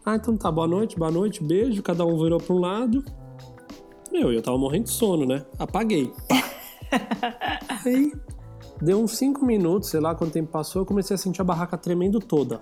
[0.05, 1.83] Ah, então tá, boa noite, boa noite, beijo.
[1.83, 3.05] Cada um virou pra um lado.
[4.13, 5.45] Meu, eu tava morrendo de sono, né?
[5.59, 6.13] Apaguei.
[7.85, 8.13] Aí,
[8.81, 11.77] deu uns 5 minutos, sei lá quanto tempo passou, eu comecei a sentir a barraca
[11.77, 12.61] tremendo toda.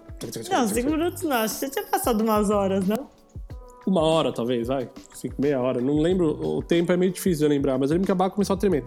[0.51, 1.37] Não, 5 minutos não.
[1.37, 3.11] Acho que você tinha passado umas horas, não?
[3.87, 4.89] Uma hora, talvez, vai.
[5.15, 5.81] Cinco, meia hora.
[5.81, 8.31] Não lembro, o tempo é meio difícil de lembrar, mas eu lembro que a barra
[8.31, 8.85] começou a tremer.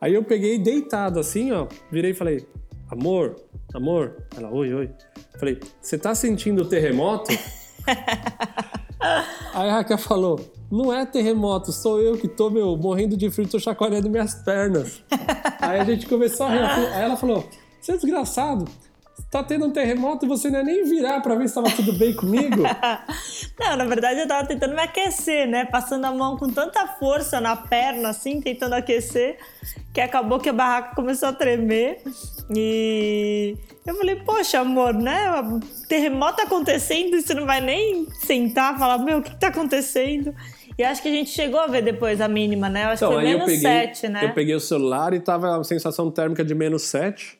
[0.00, 2.46] Aí eu peguei deitado assim, ó, virei e falei,
[2.90, 3.36] amor,
[3.74, 4.16] amor.
[4.36, 4.90] Ela, oi, oi.
[5.38, 7.32] Falei, você tá sentindo o terremoto?
[9.54, 10.40] Aí a Raquel falou,
[10.70, 15.02] não é terremoto, sou eu que tô, meu, morrendo de frio, tô chacoalhando minhas pernas.
[15.60, 16.86] Aí a gente começou a rir.
[16.94, 17.48] Aí ela falou,
[17.80, 18.66] você é desgraçado
[19.30, 21.92] tá tendo um terremoto e você não é nem virar para ver se estava tudo
[21.92, 22.62] bem comigo?
[23.58, 25.64] não, na verdade eu tava tentando me aquecer, né?
[25.64, 29.38] Passando a mão com tanta força na perna, assim, tentando aquecer,
[29.92, 32.02] que acabou que a barraca começou a tremer.
[32.54, 35.26] E eu falei, poxa, amor, né?
[35.88, 40.34] Terremoto acontecendo e você não vai nem sentar falar, meu, o que, que tá acontecendo?
[40.78, 42.84] E acho que a gente chegou a ver depois a mínima, né?
[42.84, 44.24] Eu acho então, que foi menos peguei, 7, né?
[44.24, 47.36] Eu peguei o celular e tava a sensação térmica de menos 7.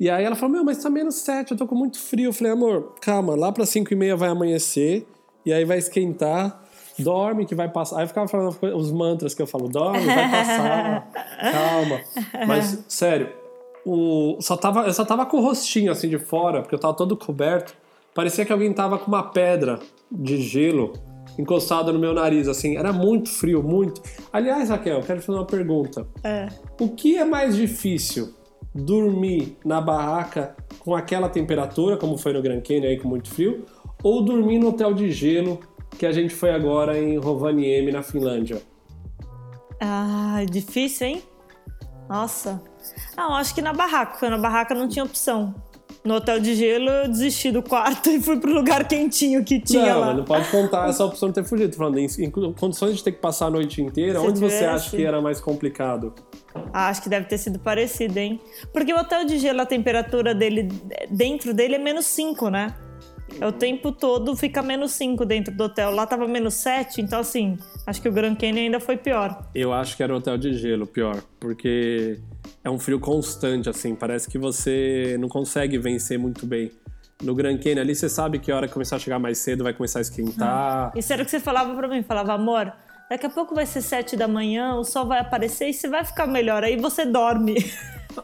[0.00, 2.30] E aí ela falou: Meu, mas tá menos 7, eu tô com muito frio.
[2.30, 5.06] Eu falei: Amor, calma, lá pra 5 e meia vai amanhecer,
[5.44, 6.60] e aí vai esquentar.
[6.98, 7.96] Dorme que vai passar.
[7.96, 11.10] Aí eu ficava falando os mantras que eu falo: Dorme, vai passar,
[11.52, 12.00] calma.
[12.46, 13.30] Mas, sério,
[13.84, 16.94] o, só tava, eu só tava com o rostinho assim de fora, porque eu tava
[16.94, 17.74] todo coberto.
[18.14, 20.92] Parecia que alguém tava com uma pedra de gelo
[21.38, 22.76] encostada no meu nariz, assim.
[22.76, 24.02] Era muito frio, muito.
[24.30, 26.06] Aliás, Raquel, eu quero fazer uma pergunta.
[26.22, 26.48] É.
[26.78, 28.34] O que é mais difícil?
[28.74, 33.64] dormir na barraca com aquela temperatura, como foi no Grand Canyon aí com muito frio,
[34.02, 35.60] ou dormir no hotel de gelo
[35.98, 38.62] que a gente foi agora em Rovaniemi, na Finlândia?
[39.80, 41.22] Ah, difícil, hein?
[42.08, 42.62] Nossa.
[43.16, 45.54] Não, acho que na barraca, porque na barraca não tinha opção.
[46.04, 49.94] No hotel de gelo eu desisti do quarto e fui pro lugar quentinho que tinha
[49.94, 50.06] não, lá.
[50.08, 51.70] Não, não pode contar essa opção de ter fugido.
[51.70, 54.90] Tô falando, em, condições de ter que passar a noite inteira, Se onde você acha
[54.90, 56.12] que era mais complicado?
[56.72, 58.40] Ah, acho que deve ter sido parecido, hein?
[58.72, 60.68] Porque o hotel de gelo, a temperatura dele,
[61.10, 62.74] dentro dele é menos 5, né?
[63.40, 65.90] É o tempo todo fica menos 5 dentro do hotel.
[65.90, 69.48] Lá tava menos 7, então assim, acho que o Grand Canyon ainda foi pior.
[69.54, 72.20] Eu acho que era o hotel de gelo pior, porque
[72.62, 76.70] é um frio constante, assim, parece que você não consegue vencer muito bem.
[77.22, 79.62] No Grand Canyon ali, você sabe que a hora que começar a chegar mais cedo
[79.62, 80.88] vai começar a esquentar.
[80.88, 80.98] Hum.
[80.98, 82.72] Isso era o que você falava para mim, falava, amor,
[83.12, 86.02] Daqui a pouco vai ser sete da manhã, o sol vai aparecer e você vai
[86.02, 86.64] ficar melhor.
[86.64, 87.56] Aí você dorme.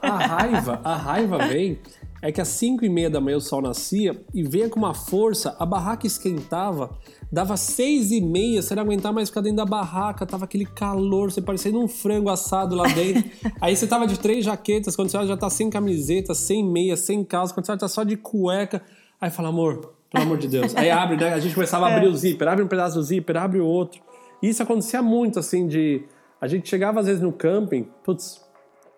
[0.00, 1.78] A raiva, a raiva vem
[2.20, 4.94] é que às cinco e meia da manhã o sol nascia e veio com uma
[4.94, 6.90] força, a barraca esquentava,
[7.30, 11.30] dava seis e meia, você não aguentava mais ficar dentro da barraca, tava aquele calor,
[11.30, 13.24] você parecendo um frango assado lá dentro.
[13.60, 17.22] Aí você tava de três jaquetas, quando você já tá sem camiseta, sem meia, sem
[17.24, 18.82] calça, quando você tá só de cueca.
[19.20, 20.74] Aí fala, amor, pelo amor de Deus.
[20.74, 21.34] Aí abre, né?
[21.34, 22.10] A gente começava a abrir é.
[22.10, 24.00] o zíper, abre um pedaço do zíper, abre o outro.
[24.42, 26.02] E isso acontecia muito, assim, de.
[26.40, 28.40] A gente chegava às vezes no camping, putz,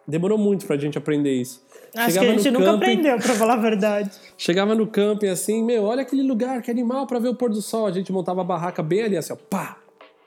[0.07, 1.63] demorou muito pra gente aprender isso.
[1.97, 4.11] Acho chegava que a gente nunca camping, aprendeu, pra falar a verdade.
[4.39, 7.61] Chegava no camping assim, meu, olha aquele lugar, que animal para ver o pôr do
[7.61, 7.87] sol.
[7.87, 9.77] A gente montava a barraca bem ali, assim, ó, pá!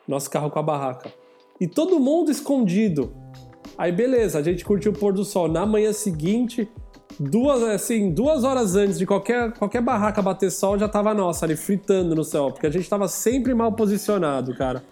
[0.07, 1.11] Nosso carro com a barraca.
[1.59, 3.13] E todo mundo escondido.
[3.77, 5.47] Aí beleza, a gente curtiu o pôr do sol.
[5.47, 6.69] Na manhã seguinte,
[7.19, 11.55] duas, assim, duas horas antes de qualquer, qualquer barraca bater sol, já tava nossa ali
[11.55, 14.83] fritando no céu, porque a gente tava sempre mal posicionado, cara.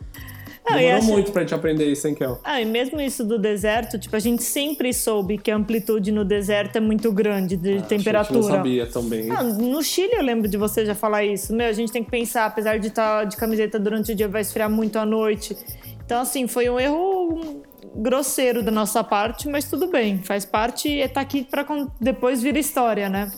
[0.69, 1.07] Não, Demorou acho...
[1.07, 2.39] muito pra gente aprender isso, hein, Kel?
[2.43, 6.23] Ah, e mesmo isso do deserto, tipo, a gente sempre soube que a amplitude no
[6.23, 8.39] deserto é muito grande de ah, temperatura.
[8.39, 9.31] A gente não sabia também.
[9.31, 11.53] Ah, no Chile eu lembro de você já falar isso.
[11.53, 14.27] Meu, a gente tem que pensar, apesar de estar tá de camiseta durante o dia,
[14.27, 15.57] vai esfriar muito à noite.
[16.05, 17.63] Então, assim, foi um erro
[17.95, 21.65] grosseiro da nossa parte, mas tudo bem, faz parte e tá aqui para
[21.99, 23.31] depois vir história, né?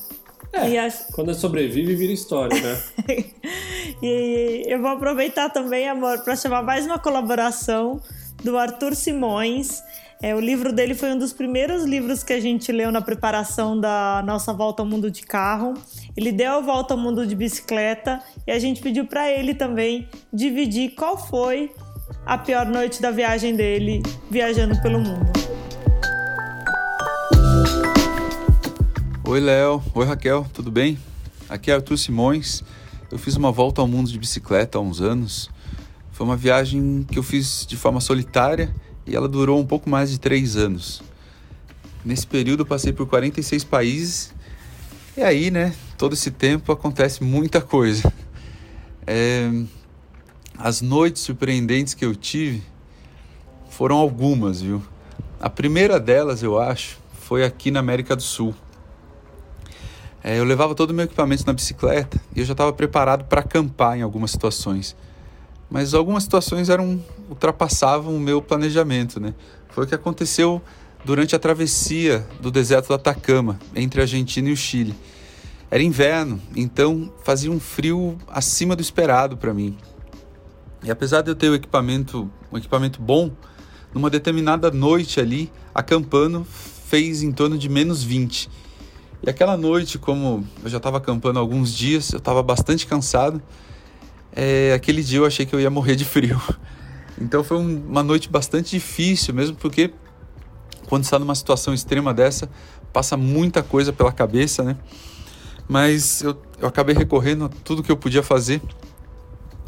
[0.54, 2.80] É, quando sobrevive, vira história, né?
[4.04, 8.00] e eu vou aproveitar também, amor, para chamar mais uma colaboração
[8.44, 9.82] do Arthur Simões.
[10.22, 13.78] É, o livro dele foi um dos primeiros livros que a gente leu na preparação
[13.78, 15.74] da nossa volta ao mundo de carro.
[16.16, 20.08] Ele deu a volta ao mundo de bicicleta e a gente pediu para ele também
[20.32, 21.72] dividir qual foi
[22.26, 25.53] a pior noite da viagem dele viajando pelo mundo.
[29.34, 29.82] Oi, Léo.
[29.96, 30.46] Oi, Raquel.
[30.54, 30.96] Tudo bem?
[31.50, 32.64] Aqui é Arthur Simões.
[33.12, 35.50] Eu fiz uma volta ao mundo de bicicleta há uns anos.
[36.12, 38.72] Foi uma viagem que eu fiz de forma solitária
[39.08, 41.02] e ela durou um pouco mais de três anos.
[42.06, 44.32] Nesse período eu passei por 46 países
[45.18, 48.14] e aí, né, todo esse tempo acontece muita coisa.
[49.08, 49.50] É,
[50.60, 52.62] as noites surpreendentes que eu tive
[53.68, 54.80] foram algumas, viu?
[55.40, 58.54] A primeira delas, eu acho, foi aqui na América do Sul.
[60.24, 63.42] É, eu levava todo o meu equipamento na bicicleta e eu já estava preparado para
[63.42, 64.96] acampar em algumas situações.
[65.70, 69.34] Mas algumas situações eram ultrapassavam o meu planejamento, né?
[69.70, 70.62] Foi o que aconteceu
[71.04, 74.96] durante a travessia do deserto do Atacama, entre a Argentina e o Chile.
[75.70, 79.78] Era inverno, então fazia um frio acima do esperado para mim.
[80.84, 83.32] E apesar de eu ter o equipamento, um equipamento bom,
[83.94, 88.50] numa determinada noite ali, acampando, fez em torno de menos 20.
[89.26, 93.42] E aquela noite, como eu já estava acampando alguns dias, eu estava bastante cansado.
[94.36, 96.40] É, aquele dia eu achei que eu ia morrer de frio.
[97.16, 99.94] Então foi um, uma noite bastante difícil, mesmo porque
[100.90, 102.50] quando está numa situação extrema dessa,
[102.92, 104.76] passa muita coisa pela cabeça, né?
[105.68, 108.60] Mas eu, eu acabei recorrendo a tudo que eu podia fazer.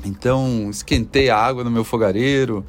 [0.04, 2.65] Então, esquentei a água no meu fogareiro,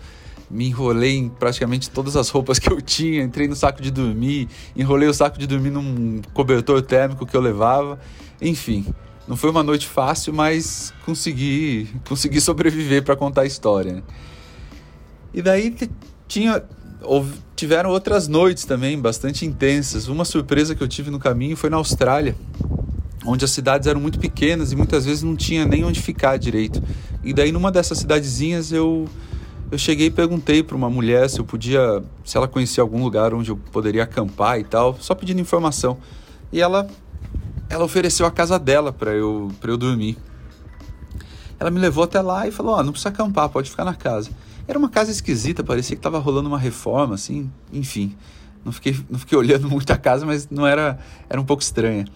[0.51, 4.49] me enrolei em praticamente todas as roupas que eu tinha, entrei no saco de dormir,
[4.77, 7.99] enrolei o saco de dormir num cobertor térmico que eu levava.
[8.41, 8.87] Enfim,
[9.27, 14.03] não foi uma noite fácil, mas consegui, consegui sobreviver para contar a história.
[15.35, 15.75] E daí
[16.29, 16.63] tinha
[17.55, 20.09] tiveram outras noites também bastante intensas.
[20.09, 22.37] Uma surpresa que eu tive no caminho foi na Austrália,
[23.25, 26.83] onde as cidades eram muito pequenas e muitas vezes não tinha nem onde ficar direito.
[27.23, 29.09] E daí numa dessas cidadezinhas eu
[29.71, 33.35] eu cheguei e perguntei para uma mulher se eu podia, se ela conhecia algum lugar
[33.35, 35.99] onde eu poderia acampar e tal, só pedindo informação.
[36.53, 36.89] E ela
[37.69, 40.17] ela ofereceu a casa dela para eu para eu dormir.
[41.59, 43.95] Ela me levou até lá e falou: "Ó, oh, não precisa acampar, pode ficar na
[43.95, 44.31] casa".
[44.69, 48.17] Era uma casa esquisita, parecia que estava rolando uma reforma assim, enfim.
[48.65, 50.99] Não fiquei não fiquei olhando muito a casa, mas não era
[51.29, 52.07] era um pouco estranha.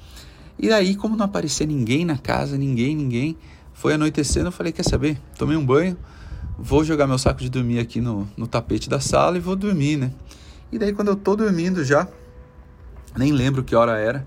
[0.57, 3.37] E aí, como não aparecia ninguém na casa, ninguém, ninguém,
[3.73, 5.21] foi anoitecendo, eu falei: "Quer saber?
[5.37, 5.97] Tomei um banho,
[6.63, 9.97] vou jogar meu saco de dormir aqui no, no tapete da sala e vou dormir,
[9.97, 10.13] né?
[10.71, 12.07] E daí quando eu tô dormindo já,
[13.17, 14.27] nem lembro que hora era,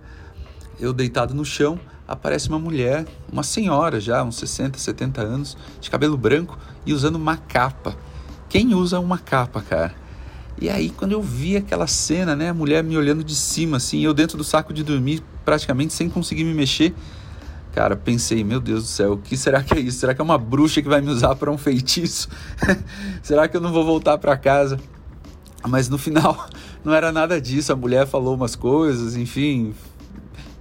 [0.79, 5.91] eu deitado no chão, aparece uma mulher, uma senhora já, uns 60, 70 anos, de
[5.91, 7.95] cabelo branco e usando uma capa.
[8.49, 9.95] Quem usa uma capa, cara?
[10.59, 14.01] E aí, quando eu vi aquela cena, né, a mulher me olhando de cima, assim,
[14.01, 16.93] eu dentro do saco de dormir, praticamente sem conseguir me mexer,
[17.73, 19.97] Cara, pensei, meu Deus do céu, o que será que é isso?
[19.97, 22.29] Será que é uma bruxa que vai me usar para um feitiço?
[23.23, 24.79] será que eu não vou voltar para casa?
[25.67, 26.47] Mas no final
[26.85, 27.73] não era nada disso.
[27.73, 29.73] A mulher falou umas coisas, enfim,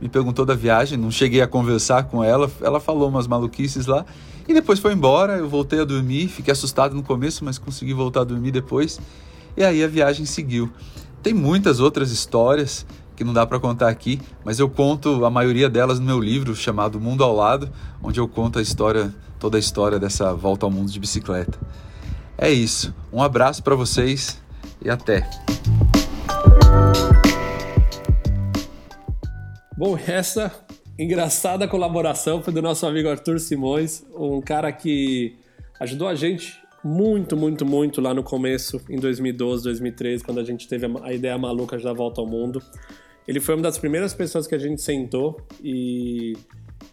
[0.01, 2.51] me perguntou da viagem, não cheguei a conversar com ela.
[2.63, 4.07] Ela falou umas maluquices lá
[4.49, 5.37] e depois foi embora.
[5.37, 8.99] Eu voltei a dormir, fiquei assustado no começo, mas consegui voltar a dormir depois.
[9.55, 10.71] E aí a viagem seguiu.
[11.23, 15.69] Tem muitas outras histórias que não dá para contar aqui, mas eu conto a maioria
[15.69, 17.71] delas no meu livro chamado Mundo ao Lado,
[18.03, 21.59] onde eu conto a história, toda a história dessa volta ao mundo de bicicleta.
[22.39, 22.95] É isso.
[23.13, 24.41] Um abraço para vocês
[24.81, 25.29] e até.
[29.77, 30.53] Bom, essa
[30.99, 35.37] engraçada colaboração foi do nosso amigo Arthur Simões, um cara que
[35.81, 40.67] ajudou a gente muito, muito, muito lá no começo, em 2012, 2013, quando a gente
[40.67, 42.63] teve a ideia maluca de dar volta ao mundo.
[43.27, 46.37] Ele foi uma das primeiras pessoas que a gente sentou e,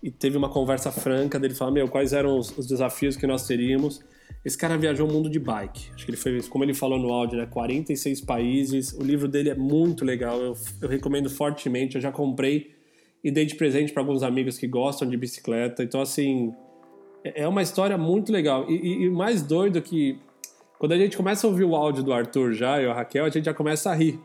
[0.01, 3.47] e teve uma conversa franca dele falar, meu, quais eram os, os, desafios que nós
[3.47, 3.99] teríamos.
[4.45, 5.91] Esse cara viajou o mundo de bike.
[5.93, 8.93] Acho que ele foi, como ele falou no áudio, né, 46 países.
[8.93, 11.95] O livro dele é muito legal, eu, eu recomendo fortemente.
[11.95, 12.75] Eu já comprei
[13.23, 15.83] e dei de presente para alguns amigos que gostam de bicicleta.
[15.83, 16.53] Então, assim,
[17.23, 18.69] é, uma história muito legal.
[18.69, 20.19] E, o mais doido que
[20.77, 23.29] quando a gente começa a ouvir o áudio do Arthur já e a Raquel, a
[23.29, 24.19] gente já começa a rir.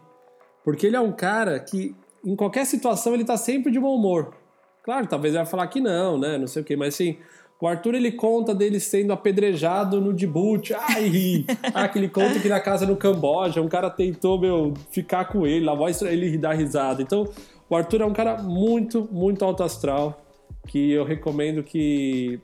[0.63, 4.35] Porque ele é um cara que, em qualquer situação, ele tá sempre de bom humor.
[4.83, 6.39] Claro, talvez ele vai falar que não, né?
[6.39, 7.19] Não sei o quê, mas assim,
[7.61, 10.75] o Arthur ele conta dele sendo apedrejado no Djibouti.
[10.75, 15.25] Ai, ah, que ele conta que na casa no Camboja um cara tentou, meu, ficar
[15.25, 17.03] com ele, lá mostra ele dar risada.
[17.03, 17.29] Então,
[17.69, 20.23] o Arthur é um cara muito, muito alto astral
[20.69, 22.41] que eu recomendo que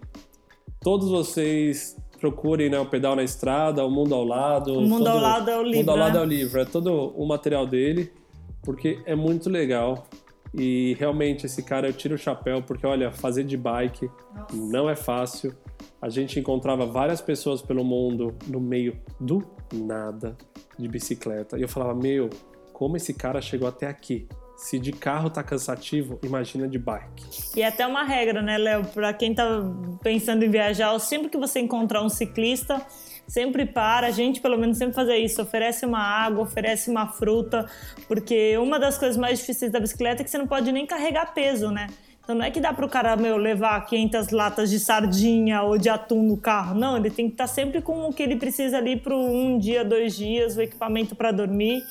[0.80, 4.78] todos vocês procurem né, o Pedal na Estrada, O Mundo ao Lado.
[4.78, 5.76] O Mundo todo, ao Lado é o livro.
[5.76, 6.20] O Mundo ao Lado né?
[6.20, 8.12] é o livro, é todo o material dele,
[8.62, 10.06] porque é muito legal.
[10.52, 14.56] E realmente esse cara eu tiro o chapéu, porque olha, fazer de bike Nossa.
[14.56, 15.54] não é fácil.
[16.02, 20.36] A gente encontrava várias pessoas pelo mundo no meio do nada
[20.78, 21.56] de bicicleta.
[21.56, 22.28] E eu falava, meu,
[22.72, 24.26] como esse cara chegou até aqui?
[24.60, 27.24] Se de carro tá cansativo, imagina de bike.
[27.56, 28.84] E é até uma regra, né, Léo?
[28.84, 29.62] Para quem tá
[30.02, 32.80] pensando em viajar, sempre que você encontrar um ciclista,
[33.26, 37.66] sempre para, a gente pelo menos sempre fazer isso, oferece uma água, oferece uma fruta,
[38.06, 41.32] porque uma das coisas mais difíceis da bicicleta é que você não pode nem carregar
[41.32, 41.86] peso, né?
[42.22, 45.78] Então não é que dá para o cara meu levar 500 latas de sardinha ou
[45.78, 48.36] de atum no carro, não, ele tem que estar tá sempre com o que ele
[48.36, 51.82] precisa ali para um dia, dois dias, o equipamento para dormir.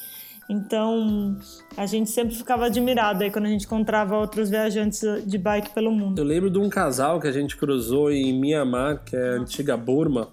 [0.50, 1.38] Então,
[1.78, 5.91] a gente sempre ficava admirado aí quando a gente encontrava outros viajantes de bike pelo
[5.91, 6.18] mundo.
[6.18, 9.78] Eu lembro de um casal que a gente cruzou em Myanmar, que é a antiga
[9.78, 10.30] Burma.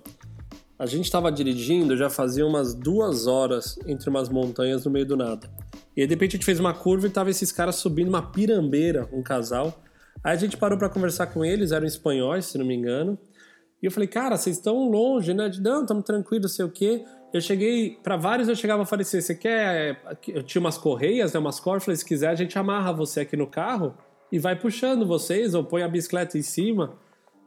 [0.78, 5.18] A gente estava dirigindo, já fazia umas duas horas entre umas montanhas no meio do
[5.18, 5.50] nada.
[5.94, 8.22] E aí, de repente a gente fez uma curva e tava esses caras subindo uma
[8.22, 9.82] pirambeira, um casal.
[10.24, 13.18] Aí a gente parou para conversar com eles, eram espanhóis, se não me engano.
[13.82, 15.48] E eu falei, cara, vocês estão longe, né?
[15.50, 17.04] De, não, estamos tranquilos, sei o quê.
[17.32, 20.00] Eu cheguei, para vários eu chegava e falei assim, você quer...
[20.28, 23.36] Eu tinha umas correias, né, umas cordas, falei, se quiser a gente amarra você aqui
[23.36, 23.94] no carro
[24.30, 26.98] e vai puxando vocês, ou põe a bicicleta em cima.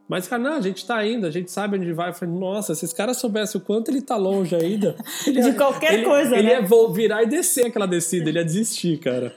[0.07, 2.09] Mas, cara, não, a gente tá indo, a gente sabe onde vai.
[2.09, 4.95] Eu falei, nossa, se esse cara soubesse o quanto ele tá longe ainda.
[5.27, 6.61] Ele de qualquer ele, coisa, ele né?
[6.61, 9.36] ia virar e descer aquela descida, ele ia desistir, cara.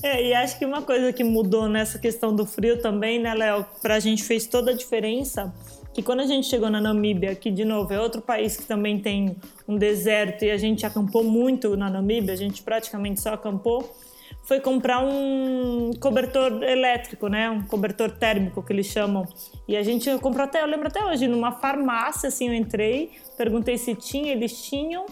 [0.00, 3.66] É, e acho que uma coisa que mudou nessa questão do frio também, né, Léo,
[3.82, 5.52] pra gente fez toda a diferença,
[5.92, 8.98] que quando a gente chegou na Namíbia, que de novo é outro país que também
[9.00, 9.36] tem
[9.66, 13.96] um deserto e a gente acampou muito na Namíbia, a gente praticamente só acampou,
[14.44, 17.50] foi comprar um cobertor elétrico, né?
[17.50, 19.26] Um cobertor térmico que eles chamam.
[19.66, 23.76] E a gente comprou até, eu lembro até hoje, numa farmácia, assim, eu entrei, perguntei
[23.76, 25.04] se tinha, eles tinham.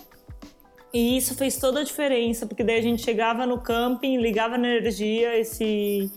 [0.92, 4.68] E isso fez toda a diferença, porque daí a gente chegava no camping, ligava na
[4.68, 6.10] energia, esse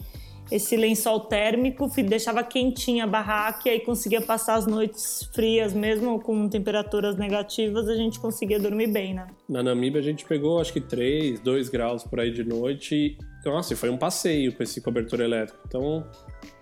[0.52, 6.20] esse lençol térmico, deixava quentinha a barraca e aí conseguia passar as noites frias, mesmo
[6.20, 9.28] com temperaturas negativas, a gente conseguia dormir bem, né?
[9.47, 13.18] Na Namíbia a gente pegou acho que 3, 2 graus por aí de noite.
[13.45, 15.60] Nossa, foi um passeio com esse cobertor elétrico.
[15.68, 16.06] Então,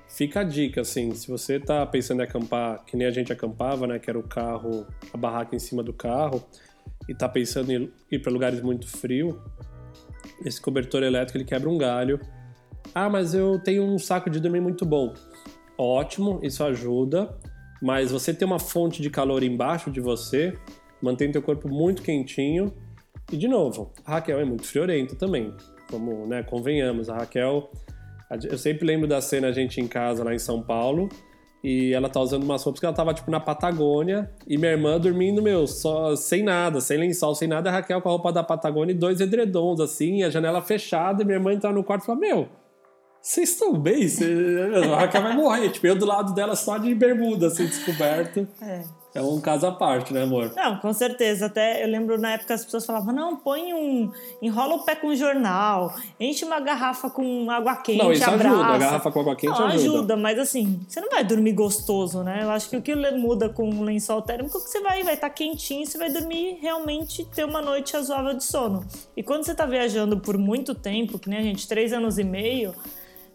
[0.08, 3.88] fica a dica, assim, se você tá pensando em acampar, que nem a gente acampava,
[3.88, 6.44] né, que era o carro, a barraca em cima do carro,
[7.08, 9.42] e tá pensando em ir para lugares muito frio,
[10.46, 12.20] esse cobertor elétrico ele quebra um galho
[12.94, 15.14] ah, mas eu tenho um saco de dormir muito bom.
[15.78, 17.38] Ótimo, isso ajuda,
[17.82, 20.54] mas você ter uma fonte de calor embaixo de você
[21.02, 22.74] mantém teu corpo muito quentinho.
[23.32, 25.54] E de novo, a Raquel é muito friorenta também.
[25.90, 27.70] Como, né, convenhamos, a Raquel,
[28.50, 31.10] eu sempre lembro da cena a gente em casa lá em São Paulo,
[31.64, 34.32] e ela tá usando umas roupas que ela tava, tipo, na Patagônia.
[34.48, 37.70] E minha irmã dormindo, meu, só sem nada, sem lençol, sem nada.
[37.70, 41.24] A Raquel com a roupa da Patagônia e dois edredons, assim, a janela fechada.
[41.24, 42.48] E minha irmã entrar no quarto e falar: Meu,
[43.28, 44.08] vocês estão bem?
[44.08, 44.26] Cê...
[44.94, 45.70] A Raquel vai morrer.
[45.70, 48.48] Tipo, eu do lado dela só de bermuda, assim, descoberto.
[48.62, 48.84] É.
[49.14, 50.54] É um caso à parte, né, amor?
[50.56, 51.48] Não, com certeza.
[51.48, 54.12] Até eu lembro na época as pessoas falavam: não, põe um.
[54.42, 57.98] enrola o pé com um jornal, enche uma garrafa com água quente.
[57.98, 58.56] Não, isso abraça.
[58.56, 58.74] ajuda.
[58.74, 59.98] A garrafa com água quente não, ajuda.
[59.98, 62.42] ajuda, mas assim, você não vai dormir gostoso, né?
[62.44, 65.10] Eu acho que o que muda com um lençol térmico é que você vai estar
[65.10, 68.86] vai tá quentinho e você vai dormir realmente ter uma noite razoável de sono.
[69.16, 72.24] E quando você está viajando por muito tempo, que nem a gente, três anos e
[72.24, 72.72] meio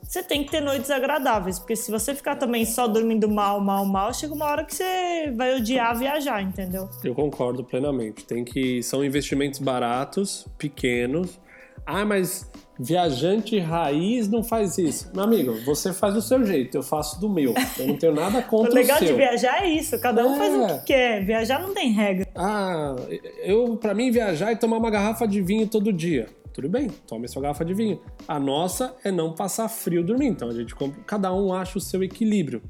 [0.02, 3.84] você tem que ter noites agradáveis, porque se você ficar também só dormindo mal, mal,
[3.86, 6.88] mal, chega uma hora que você vai odiar viajar, entendeu?
[7.04, 8.24] Eu concordo plenamente.
[8.24, 11.40] Tem que são investimentos baratos, pequenos.
[11.86, 15.10] Ah, mas viajante raiz não faz isso.
[15.14, 17.54] Meu amigo, você faz do seu jeito, eu faço do meu.
[17.78, 19.08] Eu não tenho nada contra o, o legal seu.
[19.08, 20.38] de viajar é isso, cada um é.
[20.38, 20.78] faz o é.
[20.78, 21.24] que quer.
[21.24, 22.26] Viajar não tem regra.
[22.34, 22.96] Ah,
[23.42, 26.28] eu para mim viajar é tomar uma garrafa de vinho todo dia.
[26.52, 28.00] Tudo bem, tome sua garrafa de vinho.
[28.28, 30.32] A nossa é não passar frio dormindo.
[30.32, 32.62] Então a gente compra, cada um acha o seu equilíbrio,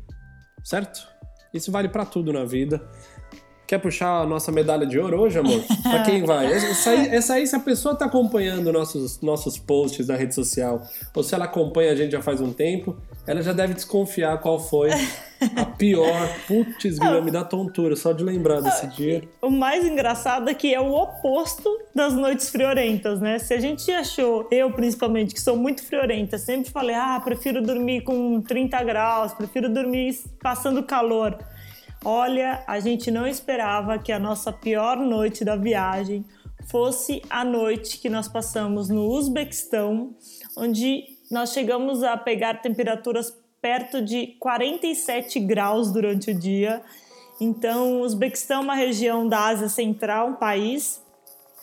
[0.62, 1.07] certo?
[1.53, 2.83] Isso vale para tudo na vida.
[3.66, 5.62] Quer puxar a nossa medalha de ouro hoje, amor?
[5.83, 6.53] Pra quem vai?
[6.53, 10.83] Essa aí, essa aí, se a pessoa tá acompanhando nossos, nossos posts da rede social,
[11.14, 14.59] ou se ela acompanha a gente já faz um tempo, ela já deve desconfiar qual
[14.61, 14.91] foi
[15.57, 16.28] a pior.
[16.47, 19.22] Putz, me dá tontura só de lembrar desse dia.
[19.40, 23.38] O mais engraçado é que é o oposto das noites friorentas, né?
[23.38, 28.03] Se a gente achou, eu principalmente, que sou muito friorenta, sempre falei, ah, prefiro dormir
[28.03, 31.38] com 30 graus, prefiro dormir passando calor.
[32.05, 36.24] Olha, a gente não esperava que a nossa pior noite da viagem
[36.68, 40.14] fosse a noite que nós passamos no Uzbequistão,
[40.57, 43.30] onde nós chegamos a pegar temperaturas
[43.62, 46.82] perto de 47 graus durante o dia.
[47.40, 51.00] Então, o Uzbequistão é uma região da Ásia Central, um país.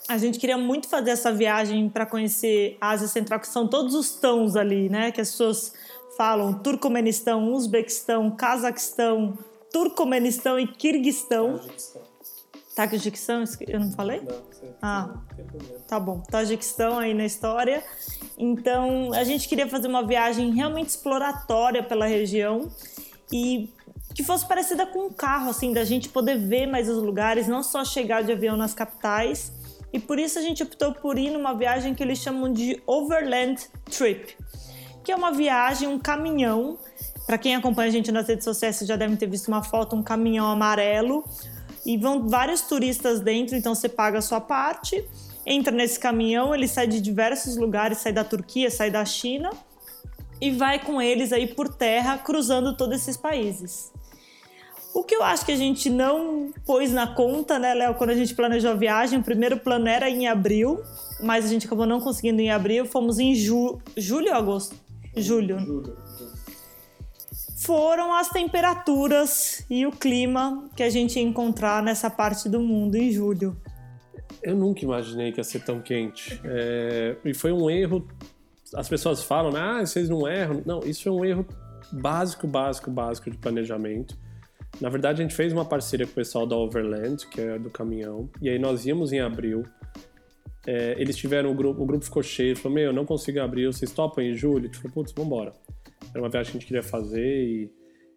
[0.07, 3.93] A gente queria muito fazer essa viagem para conhecer a Ásia Central, que são todos
[3.93, 5.11] os tãos ali, né?
[5.11, 5.73] Que as pessoas
[6.17, 9.37] falam Turcomenistão, Uzbequistão, Cazaquistão,
[9.71, 11.59] Turcomenistão e Kirguistão.
[12.87, 14.21] Tajiquistão, eu não falei?
[14.21, 15.09] Não, você ah,
[15.85, 16.21] tá bom.
[16.21, 17.83] Tajiquistão aí na história.
[18.37, 22.71] Então, a gente queria fazer uma viagem realmente exploratória pela região
[23.33, 23.69] e
[24.15, 27.61] que fosse parecida com um carro, assim, da gente poder ver mais os lugares, não
[27.61, 29.51] só chegar de avião nas capitais.
[29.91, 33.61] E por isso a gente optou por ir numa viagem que eles chamam de Overland
[33.91, 34.37] Trip,
[35.03, 36.77] que é uma viagem, um caminhão
[37.25, 39.95] para quem acompanha a gente nas redes sociais, vocês já devem ter visto uma foto,
[39.95, 41.23] um caminhão amarelo.
[41.89, 45.03] E vão vários turistas dentro, então você paga a sua parte,
[45.43, 49.49] entra nesse caminhão, ele sai de diversos lugares, sai da Turquia, sai da China
[50.39, 53.91] e vai com eles aí por terra, cruzando todos esses países.
[54.93, 58.15] O que eu acho que a gente não pôs na conta, né, Léo, quando a
[58.15, 60.79] gente planejou a viagem, o primeiro plano era em abril,
[61.19, 64.75] mas a gente acabou não conseguindo em abril, fomos em ju julho ou agosto?
[65.17, 65.57] Julho.
[65.59, 66.08] Julho.
[67.59, 72.95] Foram as temperaturas e o clima que a gente ia encontrar nessa parte do mundo
[72.95, 73.55] em julho.
[74.41, 76.39] Eu nunca imaginei que ia ser tão quente.
[76.43, 78.07] É, e foi um erro.
[78.73, 80.61] As pessoas falam, ah, vocês não erram.
[80.65, 81.45] Não, isso é um erro
[81.91, 84.17] básico, básico, básico de planejamento.
[84.79, 87.69] Na verdade, a gente fez uma parceria com o pessoal da Overland, que é do
[87.69, 89.63] caminhão, e aí nós íamos em abril.
[90.65, 93.65] É, eles tiveram, o grupo, o grupo ficou cheio, falou: Meu, eu não consigo abrir,
[93.65, 94.69] vocês topam em julho?
[94.75, 95.53] Falou: Putz, vambora.
[96.11, 97.71] Era uma viagem que a gente queria fazer e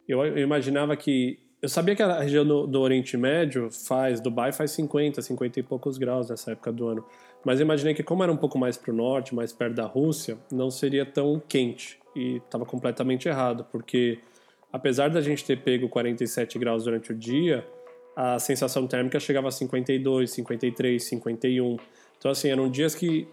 [0.08, 1.38] eu, eu imaginava que.
[1.60, 5.62] Eu sabia que a região do, do, Oriente Médio faz, Dubai faz 50, 50 e
[5.62, 7.04] poucos graus nessa época do ano.
[7.44, 9.86] Mas eu imaginei que, como era um pouco mais para o norte, mais perto da
[9.86, 12.00] Rússia, não seria tão quente.
[12.16, 14.18] E estava completamente errado, porque
[14.72, 17.64] apesar da gente ter pego 47 graus durante o dia,
[18.16, 21.76] a sensação térmica chegava a 52, 53, 51.
[22.18, 23.28] Então, assim, eram dias que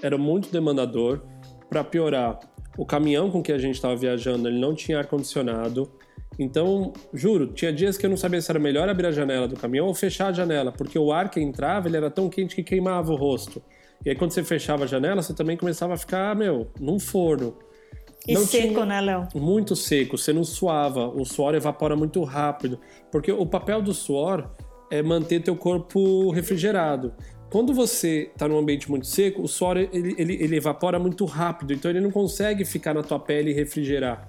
[0.00, 1.20] era muito demandador.
[1.68, 2.38] Para piorar,
[2.76, 5.90] o caminhão com que a gente estava viajando, ele não tinha ar-condicionado.
[6.38, 9.56] Então, juro, tinha dias que eu não sabia se era melhor abrir a janela do
[9.56, 12.62] caminhão ou fechar a janela, porque o ar que entrava, ele era tão quente que
[12.62, 13.62] queimava o rosto.
[14.04, 17.56] E aí, quando você fechava a janela, você também começava a ficar, meu, num forno.
[18.28, 18.84] E não seco, tinha...
[18.84, 19.28] né, Léo?
[19.34, 22.78] Muito seco, você não suava, o suor evapora muito rápido.
[23.10, 24.50] Porque o papel do suor
[24.90, 27.12] é manter teu corpo refrigerado.
[27.50, 31.72] Quando você está num ambiente muito seco, o suor ele, ele, ele, evapora muito rápido,
[31.72, 34.28] então ele não consegue ficar na tua pele e refrigerar.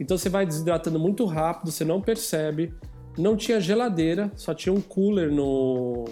[0.00, 2.74] Então você vai desidratando muito rápido, você não percebe.
[3.16, 6.04] Não tinha geladeira, só tinha um cooler no,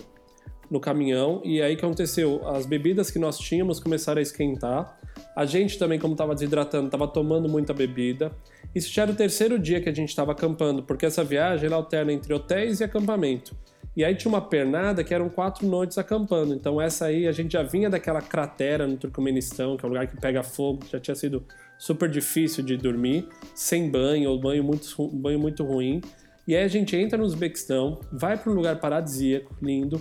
[0.71, 1.43] no caminhão.
[1.45, 2.47] E aí que aconteceu?
[2.49, 4.99] As bebidas que nós tínhamos começaram a esquentar.
[5.37, 8.33] A gente também, como estava desidratando, estava tomando muita bebida.
[8.75, 11.77] Isso já era o terceiro dia que a gente estava acampando, porque essa viagem ela
[11.77, 13.55] alterna entre hotéis e acampamento.
[13.97, 16.53] E aí tinha uma pernada que eram quatro noites acampando.
[16.53, 20.07] Então essa aí a gente já vinha daquela cratera no Turcomenistão, que é um lugar
[20.07, 21.45] que pega fogo, já tinha sido
[21.79, 26.01] super difícil de dormir, sem banho, ou banho muito, banho muito ruim.
[26.47, 30.01] E aí a gente entra no Uzbequistão, vai para um lugar paradisíaco, lindo.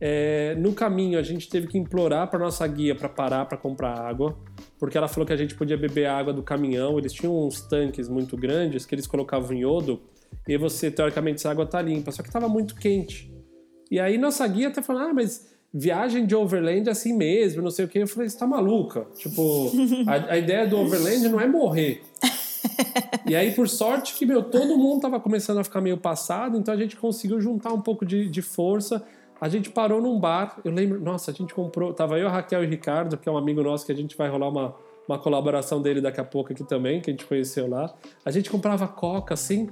[0.00, 3.98] É, no caminho a gente teve que implorar para nossa guia para parar para comprar
[3.98, 4.36] água,
[4.78, 6.98] porque ela falou que a gente podia beber água do caminhão.
[6.98, 10.00] Eles tinham uns tanques muito grandes que eles colocavam iodo
[10.48, 12.12] e você, teoricamente, essa água tá limpa.
[12.12, 13.32] Só que tava muito quente.
[13.90, 17.70] E aí nossa guia até falou, ah, mas viagem de overland é assim mesmo, não
[17.70, 17.98] sei o que.
[17.98, 19.06] Eu falei, você tá maluca?
[19.16, 19.70] Tipo,
[20.06, 22.02] a, a ideia do overland não é morrer.
[23.26, 26.72] e aí, por sorte, que, meu, todo mundo tava começando a ficar meio passado, então
[26.72, 29.04] a gente conseguiu juntar um pouco de, de força.
[29.40, 32.66] A gente parou num bar, eu lembro, nossa, a gente comprou, tava eu, Raquel e
[32.66, 34.74] Ricardo, que é um amigo nosso que a gente vai rolar uma,
[35.08, 37.94] uma colaboração dele daqui a pouco aqui também, que a gente conheceu lá.
[38.24, 39.68] A gente comprava coca assim,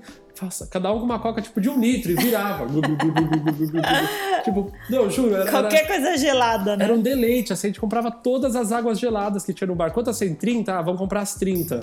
[0.70, 2.66] cada um com uma coca tipo de um litro e virava.
[4.45, 5.35] tipo, não, juro.
[5.35, 6.85] Era, Qualquer coisa gelada, né?
[6.85, 9.93] Era um deleite, assim, a gente comprava todas as águas geladas que tinha no bar.
[9.93, 10.35] Quantas tem?
[10.35, 10.72] 30?
[10.72, 11.82] Ah, vamos comprar as 30.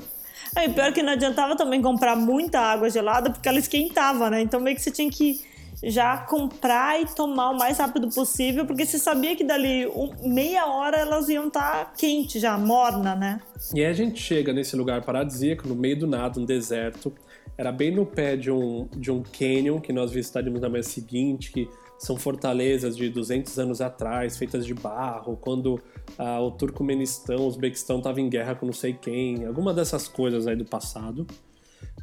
[0.56, 4.42] É, pior que não adiantava também comprar muita água gelada, porque ela esquentava, né?
[4.42, 5.42] Então meio que você tinha que
[5.84, 9.88] já comprar e tomar o mais rápido possível, porque você sabia que dali
[10.22, 13.42] meia hora elas iam estar tá quente já, morna, né?
[13.74, 17.14] E aí a gente chega nesse lugar paradisíaco, no meio do nada, um deserto.
[17.58, 21.52] Era bem no pé de um, de um canyon que nós visitaríamos na manhã seguinte,
[21.52, 25.80] que são fortalezas de 200 anos atrás, feitas de barro, quando
[26.18, 30.48] ah, o Turcomenistão, o Uzbequistão estava em guerra com não sei quem, alguma dessas coisas
[30.48, 31.28] aí do passado.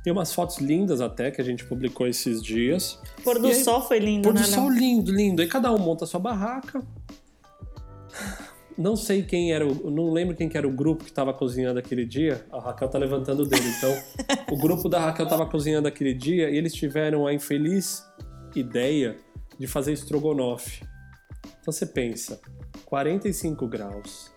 [0.03, 3.01] Tem umas fotos lindas até que a gente publicou esses dias.
[3.23, 4.41] Pôr do sol foi lindo, pôr né?
[4.41, 5.43] Pôr do sol lindo, lindo.
[5.43, 6.83] Aí cada um monta a sua barraca.
[8.77, 11.81] Não sei quem era, o, não lembro quem que era o grupo que estava cozinhando
[11.81, 12.47] aquele dia.
[12.53, 13.67] A Raquel tá levantando o dedo.
[13.67, 13.93] Então,
[14.55, 18.05] o grupo da Raquel estava cozinhando aquele dia e eles tiveram a infeliz
[18.55, 19.19] ideia
[19.59, 20.85] de fazer estrogonofe.
[21.61, 22.41] Então você pensa,
[22.85, 24.31] 45 graus,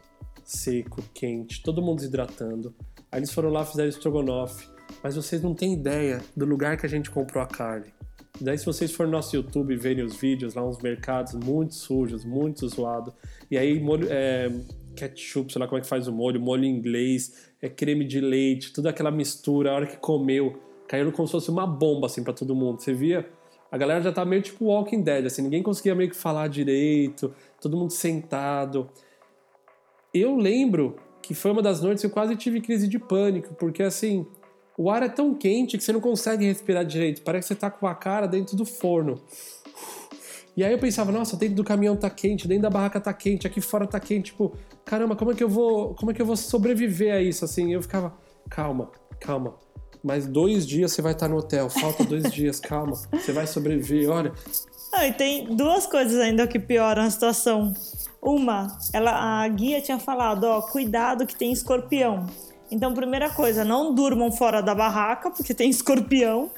[0.43, 2.75] seco, quente, todo mundo desidratando.
[3.11, 4.70] Aí eles foram lá, fizeram estrogonofe
[5.03, 7.93] mas vocês não têm ideia do lugar que a gente comprou a carne.
[8.39, 11.75] Daí, se vocês forem no nosso YouTube e verem os vídeos, lá uns mercados muito
[11.75, 13.13] sujos, muito zoados.
[13.49, 14.51] E aí, molho, é,
[14.95, 18.73] ketchup, sei lá como é que faz o molho, molho inglês, é creme de leite,
[18.73, 19.71] toda aquela mistura.
[19.71, 22.81] A hora que comeu, caiu como se fosse uma bomba, assim, para todo mundo.
[22.81, 23.29] Você via,
[23.71, 27.33] a galera já tá meio tipo Walking Dead, assim, ninguém conseguia meio que falar direito,
[27.61, 28.89] todo mundo sentado.
[30.13, 33.83] Eu lembro que foi uma das noites que eu quase tive crise de pânico, porque
[33.83, 34.25] assim
[34.77, 37.21] o ar é tão quente que você não consegue respirar direito.
[37.21, 39.21] Parece que você tá com a cara dentro do forno.
[40.55, 43.47] E aí eu pensava, nossa, dentro do caminhão tá quente, dentro da barraca tá quente,
[43.47, 44.53] aqui fora tá quente, tipo,
[44.83, 47.73] caramba, como é que eu vou, como é que eu vou sobreviver a isso assim?
[47.73, 48.13] Eu ficava,
[48.49, 49.55] calma, calma.
[50.03, 54.09] Mais dois dias você vai estar no hotel, falta dois dias, calma, você vai sobreviver,
[54.09, 54.33] olha.
[54.93, 57.73] Ah, e tem duas coisas ainda que pioram a situação.
[58.21, 62.27] Uma, ela, a guia tinha falado, ó, cuidado que tem escorpião.
[62.71, 66.49] Então, primeira coisa, não durmam fora da barraca, porque tem escorpião.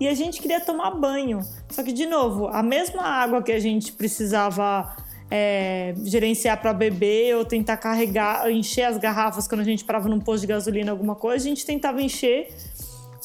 [0.00, 1.40] E a gente queria tomar banho.
[1.68, 4.96] Só que, de novo, a mesma água que a gente precisava
[5.30, 10.18] é, gerenciar para beber ou tentar carregar, encher as garrafas quando a gente parava num
[10.18, 12.48] posto de gasolina, alguma coisa, a gente tentava encher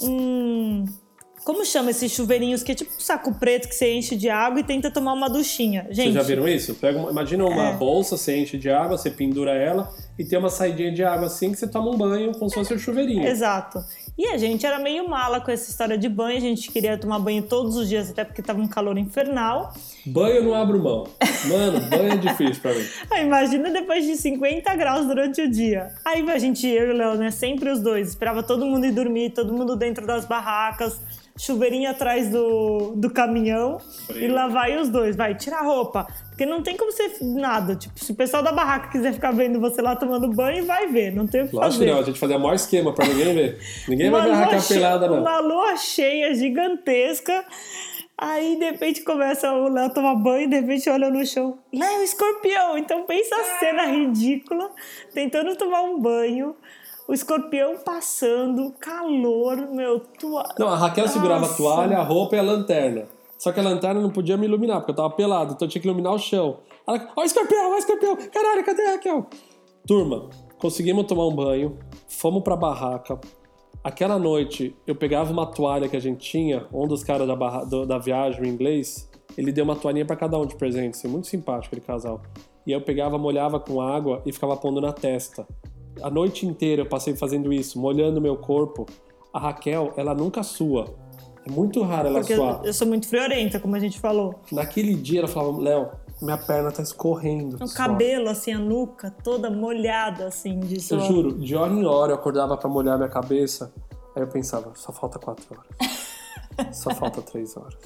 [0.01, 0.85] um
[1.45, 4.59] como chama esses chuveirinhos que é tipo um saco preto que você enche de água
[4.59, 5.85] e tenta tomar uma duchinha?
[5.91, 6.11] Gente.
[6.11, 6.73] Vocês já viram isso?
[6.73, 7.73] Pega uma, imagina uma é.
[7.75, 11.51] bolsa, você enche de água, você pendura ela e tem uma saidinha de água assim
[11.51, 13.27] que você toma um banho como se fosse um chuveirinho.
[13.27, 13.85] Exato.
[14.17, 17.19] E a gente era meio mala com essa história de banho, a gente queria tomar
[17.19, 19.71] banho todos os dias, até porque tava um calor infernal.
[20.03, 21.05] Banho eu não abro mão.
[21.47, 22.85] Mano, banho é difícil pra mim.
[23.21, 25.93] imagina depois de 50 graus durante o dia.
[26.03, 27.29] Aí a gente, eu e o Léo, né?
[27.29, 28.07] Sempre os dois.
[28.07, 30.99] Esperava todo mundo ir dormir, todo mundo dentro das barracas
[31.37, 34.23] chuveirinho atrás do, do caminhão Frio.
[34.23, 35.15] e lá vai os dois.
[35.15, 36.07] Vai, tira a roupa.
[36.29, 37.75] Porque não tem como ser nada.
[37.75, 41.11] Tipo, se o pessoal da barraca quiser ficar vendo você lá tomando banho, vai ver.
[41.13, 41.85] Não tem o que Lógico fazer.
[41.85, 41.99] que não.
[41.99, 43.59] A gente fazia o maior esquema pra ninguém ver.
[43.87, 45.21] Ninguém vai ver a Raquel pelada, não.
[45.21, 47.45] Uma lua cheia, gigantesca.
[48.17, 51.59] Aí, de repente, começa o Léo tomar banho, de repente olha no chão.
[51.73, 52.77] Léo, escorpião!
[52.77, 54.71] Então pensa a cena ridícula,
[55.13, 56.55] tentando tomar um banho
[57.07, 60.43] o escorpião passando, calor, meu, tua...
[60.57, 61.13] Não, a Raquel Nossa.
[61.13, 63.07] segurava a toalha, a roupa e a lanterna.
[63.37, 65.81] Só que a lanterna não podia me iluminar, porque eu tava pelado, então eu tinha
[65.81, 66.57] que iluminar o chão.
[66.87, 68.17] Ó o escorpião, ó o escorpião!
[68.33, 69.27] Caralho, cadê a Raquel?
[69.85, 71.77] Turma, conseguimos tomar um banho,
[72.07, 73.19] fomos pra barraca.
[73.83, 77.65] Aquela noite, eu pegava uma toalha que a gente tinha, um dos caras da, barra,
[77.65, 81.07] do, da viagem, o inglês, ele deu uma toalhinha para cada um de presente, assim,
[81.07, 82.19] muito simpático aquele casal.
[82.65, 85.45] E eu pegava, molhava com água e ficava pondo na testa
[86.01, 88.85] a noite inteira eu passei fazendo isso, molhando meu corpo.
[89.33, 90.95] A Raquel, ela nunca sua.
[91.47, 92.61] É muito raro ela Porque suar.
[92.63, 94.35] Eu sou muito friorenta, como a gente falou.
[94.51, 95.91] Naquele dia ela falava, Léo,
[96.21, 97.57] minha perna tá escorrendo.
[97.63, 101.01] O cabelo, assim, a nuca toda molhada, assim, de suor.
[101.01, 103.71] Eu juro, de hora em hora eu acordava para molhar minha cabeça.
[104.15, 106.15] Aí eu pensava, só falta quatro horas.
[106.75, 107.77] só falta três horas.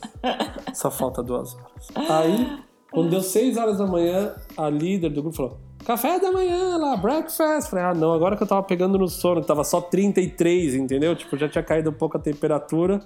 [0.73, 2.09] Só falta duas horas.
[2.09, 2.59] Aí,
[2.91, 6.95] quando deu seis horas da manhã, a líder do grupo falou: café da manhã lá,
[6.95, 7.69] breakfast.
[7.69, 11.15] Falei, ah, não, agora que eu tava pegando no sono, tava só 33, entendeu?
[11.15, 13.01] Tipo, já tinha caído um pouco a temperatura.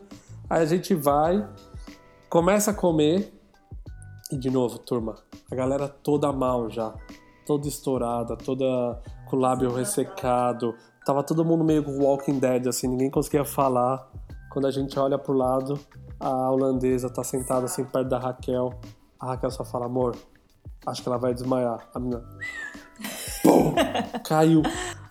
[0.50, 1.48] Aí a gente vai,
[2.30, 3.34] começa a comer.
[4.32, 5.16] E de novo, turma,
[5.52, 6.94] a galera toda mal já.
[7.46, 10.74] Toda estourada, toda com o lábio ressecado.
[11.06, 14.10] Tava todo mundo meio Walking Dead, assim, ninguém conseguia falar.
[14.52, 15.78] Quando a gente olha pro lado,
[16.20, 18.74] a holandesa tá sentada assim perto da Raquel.
[19.20, 20.16] A Raquel só fala, amor,
[20.86, 21.88] acho que ela vai desmaiar.
[21.94, 22.24] A menina.
[23.44, 23.74] Pum!
[24.24, 24.62] Caiu.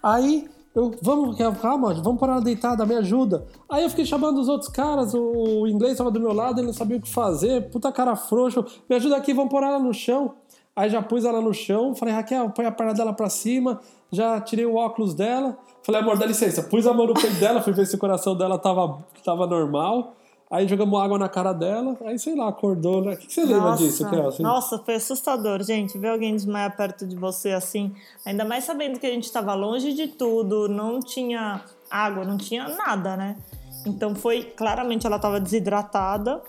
[0.02, 3.46] Aí eu, vamos, calma, vamos parar deitada, me ajuda.
[3.68, 6.74] Aí eu fiquei chamando os outros caras, o inglês estava do meu lado, ele não
[6.74, 10.34] sabia o que fazer, puta cara frouxo, me ajuda aqui, vamos pôr ela no chão.
[10.74, 14.40] Aí já pus ela no chão, falei, Raquel, põe a perna dela pra cima, já
[14.40, 15.58] tirei o óculos dela.
[15.82, 18.34] Falei, amor, dá licença, pus a mão no peito dela, fui ver se o coração
[18.34, 20.14] dela tava, tava normal.
[20.52, 23.14] Aí jogamos água na cara dela, aí sei lá, acordou, né?
[23.14, 24.28] O que, você lembra disso, Kel?
[24.28, 24.42] Assim?
[24.42, 25.96] Nossa, foi assustador, gente.
[25.96, 27.90] Ver alguém desmaiar perto de você assim,
[28.22, 32.68] ainda mais sabendo que a gente estava longe de tudo, não tinha água, não tinha
[32.68, 33.38] nada, né?
[33.86, 36.42] Então foi, claramente ela estava desidratada.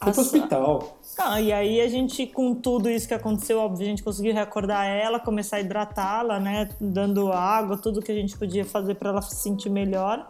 [0.00, 0.96] Foi pro hospital.
[1.18, 4.86] Ah, e aí a gente, com tudo isso que aconteceu, óbvio, a gente conseguiu recordar
[4.86, 6.68] ela, começar a hidratá-la, né?
[6.80, 10.28] Dando água, tudo que a gente podia fazer para ela se sentir melhor.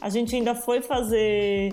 [0.00, 1.72] A gente ainda foi fazer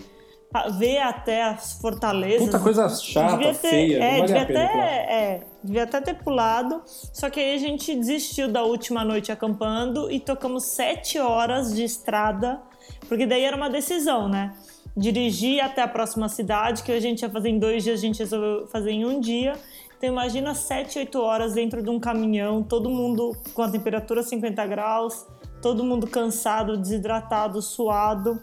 [0.77, 2.47] ver até as fortalezas.
[2.47, 4.03] Puta coisa chata, devia ter, feia.
[4.03, 6.81] É, devia, até, é, devia até ter pulado.
[6.85, 11.83] Só que aí a gente desistiu da última noite acampando e tocamos sete horas de
[11.83, 12.59] estrada,
[13.07, 14.53] porque daí era uma decisão, né?
[14.97, 18.19] Dirigir até a próxima cidade, que a gente ia fazer em dois dias, a gente
[18.19, 19.53] resolveu fazer em um dia.
[19.97, 24.65] Então imagina sete, oito horas dentro de um caminhão, todo mundo com a temperatura 50
[24.65, 25.27] graus,
[25.61, 28.41] todo mundo cansado, desidratado, suado.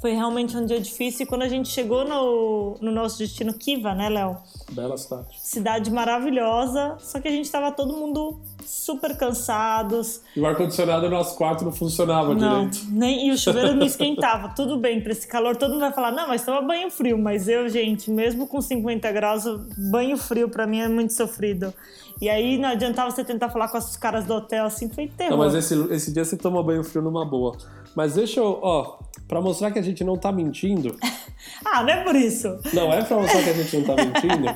[0.00, 1.24] Foi realmente um dia difícil.
[1.24, 4.36] E quando a gente chegou no, no nosso destino, Kiva, né, Léo?
[4.70, 5.26] Bela cidade.
[5.38, 10.20] Cidade maravilhosa, só que a gente tava todo mundo super cansados.
[10.36, 12.86] E o ar-condicionado no nosso quarto não funcionava não, direito.
[12.90, 14.50] Nem, e o chuveiro não esquentava.
[14.54, 17.18] Tudo bem, pra esse calor todo mundo vai falar, não, mas toma banho frio.
[17.18, 19.44] Mas eu, gente, mesmo com 50 graus,
[19.90, 21.72] banho frio para mim é muito sofrido.
[22.20, 25.30] E aí não adiantava você tentar falar com os caras do hotel, assim, foi terror.
[25.30, 27.56] Não, mas esse, esse dia você toma banho frio numa boa.
[27.94, 30.96] Mas deixa eu, ó, pra mostrar que a gente não tá mentindo.
[31.64, 32.48] ah, não é por isso.
[32.72, 34.46] Não, é pra mostrar que a gente não tá mentindo.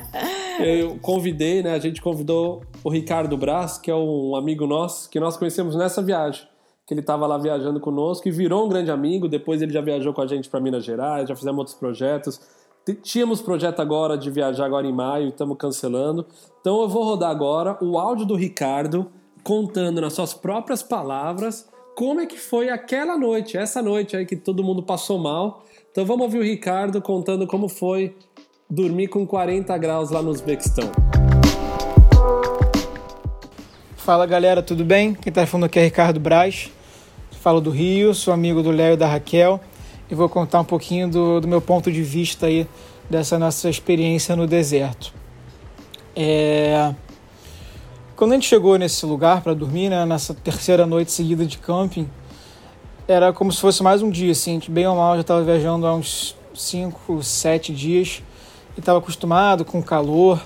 [0.59, 1.73] Eu convidei, né?
[1.73, 6.01] A gente convidou o Ricardo Braz, que é um amigo nosso, que nós conhecemos nessa
[6.01, 6.47] viagem.
[6.85, 9.27] Que ele estava lá viajando conosco e virou um grande amigo.
[9.27, 12.41] Depois ele já viajou com a gente para Minas Gerais, já fizemos outros projetos.
[13.01, 16.25] Tínhamos projeto agora de viajar agora em maio, estamos cancelando.
[16.59, 19.09] Então eu vou rodar agora o áudio do Ricardo
[19.41, 24.35] contando nas suas próprias palavras como é que foi aquela noite, essa noite aí que
[24.35, 25.63] todo mundo passou mal.
[25.91, 28.15] Então vamos ouvir o Ricardo contando como foi
[28.69, 30.91] dormir com 40 graus lá no Uzbequistão.
[33.95, 35.13] Fala galera, tudo bem?
[35.13, 36.71] Quem está falando aqui é Ricardo Braz,
[37.31, 39.61] falo do Rio, sou amigo do Léo e da Raquel
[40.09, 42.67] e vou contar um pouquinho do, do meu ponto de vista aí
[43.09, 45.13] dessa nossa experiência no deserto.
[46.15, 46.93] É...
[48.23, 52.09] Quando a gente chegou nesse lugar para dormir, né, nessa terceira noite seguida de camping,
[53.05, 55.93] era como se fosse mais um dia, assim, bem ou mal já estava viajando há
[55.93, 58.23] uns 5, 7 dias
[58.77, 60.41] e estava acostumado com o calor,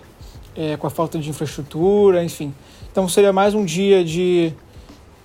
[0.56, 2.52] é, com a falta de infraestrutura, enfim.
[2.92, 4.52] Então seria mais um dia de,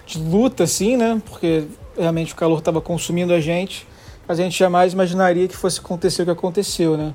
[0.04, 1.22] de luta, assim, né?
[1.24, 1.64] Porque
[1.96, 3.88] realmente o calor estava consumindo a gente,
[4.28, 7.14] mas a gente jamais imaginaria que fosse acontecer o que aconteceu, né?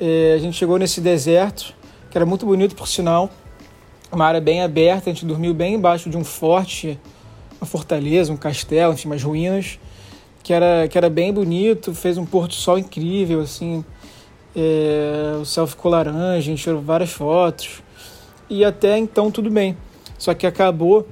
[0.00, 1.72] É, a gente chegou nesse deserto,
[2.10, 3.30] que era muito bonito por sinal,
[4.14, 6.98] uma área bem aberta, a gente dormiu bem embaixo de um forte,
[7.60, 9.78] uma fortaleza, um castelo, enfim, umas ruínas,
[10.42, 13.84] que era, que era bem bonito, fez um pôr do sol incrível, assim,
[14.54, 17.82] é, o céu ficou laranja, a gente tirou várias fotos,
[18.48, 19.76] e até então tudo bem.
[20.18, 21.06] Só que acabou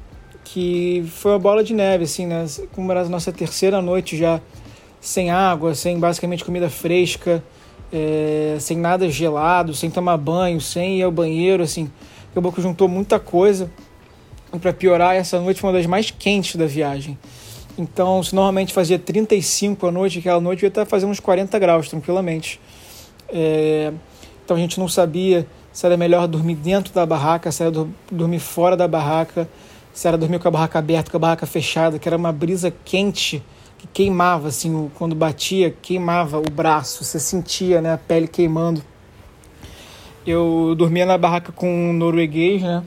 [0.45, 2.45] que foi uma bola de neve, assim, né?
[2.73, 4.41] Como era a nossa terceira noite já
[5.01, 7.43] sem água, sem basicamente comida fresca,
[7.93, 11.91] é, sem nada gelado, sem tomar banho, sem ir ao banheiro, assim.
[12.33, 13.70] Acabou que juntou muita coisa.
[14.61, 17.16] Para piorar, essa noite foi uma das mais quentes da viagem.
[17.78, 21.89] Então, se normalmente fazia 35 à noite, aquela noite ia estar fazendo uns 40 graus
[21.89, 22.61] tranquilamente.
[23.28, 23.93] É,
[24.45, 27.72] então a gente não sabia se era melhor dormir dentro da barraca, se era
[28.11, 29.49] dormir fora da barraca,
[29.93, 32.72] se era dormir com a barraca aberta, com a barraca fechada, que era uma brisa
[32.85, 33.43] quente
[33.78, 38.83] que queimava, assim, quando batia, queimava o braço, você sentia né, a pele queimando.
[40.27, 42.83] Eu dormia na barraca com um norueguês, né?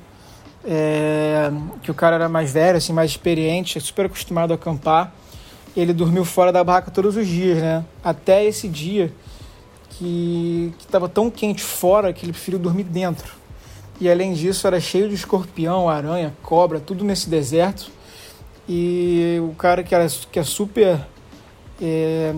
[0.63, 1.51] É,
[1.83, 5.13] que o cara era mais velho, assim, mais experiente, super acostumado a acampar.
[5.75, 7.83] Ele dormiu fora da barraca todos os dias, né?
[8.03, 9.11] Até esse dia
[9.89, 13.33] que estava tão quente fora que ele preferiu dormir dentro.
[13.99, 17.91] E além disso, era cheio de escorpião, aranha, cobra, tudo nesse deserto.
[18.67, 20.99] E o cara que, era, que é super
[21.81, 22.33] é,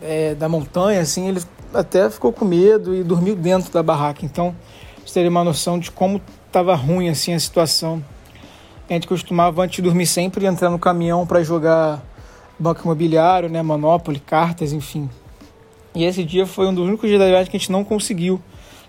[0.00, 1.40] é, da montanha, assim, ele
[1.74, 4.24] até ficou com medo e dormiu dentro da barraca.
[4.24, 4.54] Então,
[5.04, 8.02] você teria uma noção de como estava ruim assim a situação.
[8.88, 12.02] A gente costumava, antes de dormir, sempre entrar no caminhão para jogar
[12.58, 15.08] banco imobiliário, né, Monopoly, cartas, enfim.
[15.94, 18.40] E esse dia foi um dos únicos dias da viagem que a gente não conseguiu,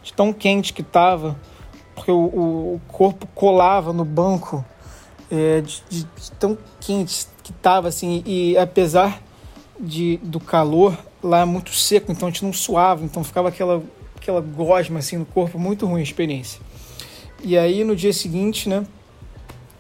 [0.02, 1.36] de tão quente que estava,
[1.96, 4.64] porque o, o, corpo colava no banco,
[5.32, 9.22] é, de, de, de, tão quente que estava, assim, e apesar
[9.80, 13.82] de, do calor, lá muito seco, então a gente não suava, então ficava aquela,
[14.16, 16.60] aquela gosma, assim, no corpo, muito ruim a experiência.
[17.44, 18.86] E aí, no dia seguinte, né,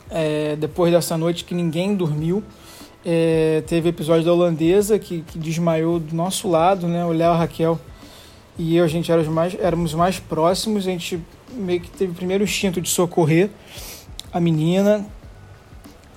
[0.10, 2.44] é, depois dessa noite que ninguém dormiu,
[3.06, 7.04] é, teve episódio da holandesa que, que, desmaiou do nosso lado, né?
[7.04, 7.80] O Léo, a Raquel
[8.58, 10.88] e eu, a gente éramos mais, éramos mais próximos.
[10.88, 11.20] A gente
[11.52, 13.50] meio que teve o primeiro instinto de socorrer
[14.32, 15.06] a menina.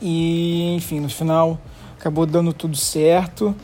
[0.00, 1.58] E, enfim, no final
[1.98, 3.54] acabou dando tudo certo.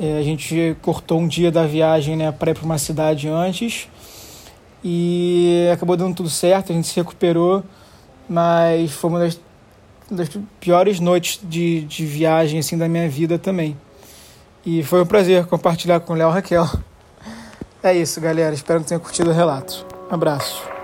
[0.00, 3.88] É, a gente cortou um dia da viagem né, para ir para uma cidade antes.
[4.82, 7.62] E acabou dando tudo certo, a gente se recuperou.
[8.28, 9.38] Mas foi uma das
[10.10, 10.28] das
[10.58, 13.76] piores noites de, de viagem assim da minha vida também.
[14.66, 16.66] E foi um prazer compartilhar com o Léo Raquel.
[17.82, 18.54] É isso, galera.
[18.54, 19.86] Espero que tenham curtido o relato.
[20.10, 20.79] Um abraço.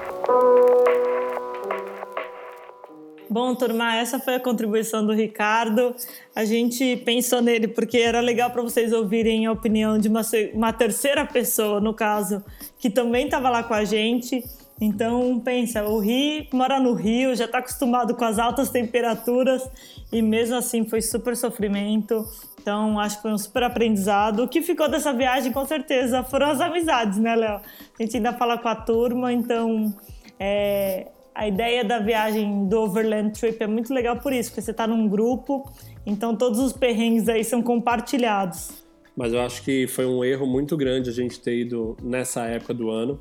[3.37, 5.95] Bom, turma, essa foi a contribuição do Ricardo.
[6.35, 10.23] A gente pensou nele porque era legal para vocês ouvirem a opinião de uma,
[10.55, 12.43] uma terceira pessoa, no caso,
[12.79, 14.43] que também estava lá com a gente
[14.81, 19.67] então, pensa, o Rio mora no Rio, já está acostumado com as altas temperaturas
[20.13, 22.27] e mesmo assim foi super sofrimento.
[22.61, 24.43] Então, acho que foi um super aprendizado.
[24.43, 27.61] O que ficou dessa viagem, com certeza, foram as amizades, né, Léo?
[27.99, 29.95] A gente ainda fala com a turma, então
[30.39, 31.07] é,
[31.37, 34.87] a ideia da viagem do Overland Trip é muito legal por isso, porque você está
[34.87, 35.71] num grupo,
[36.05, 38.85] então todos os perrengues aí são compartilhados.
[39.17, 42.75] Mas eu acho que foi um erro muito grande a gente ter ido nessa época
[42.75, 43.21] do ano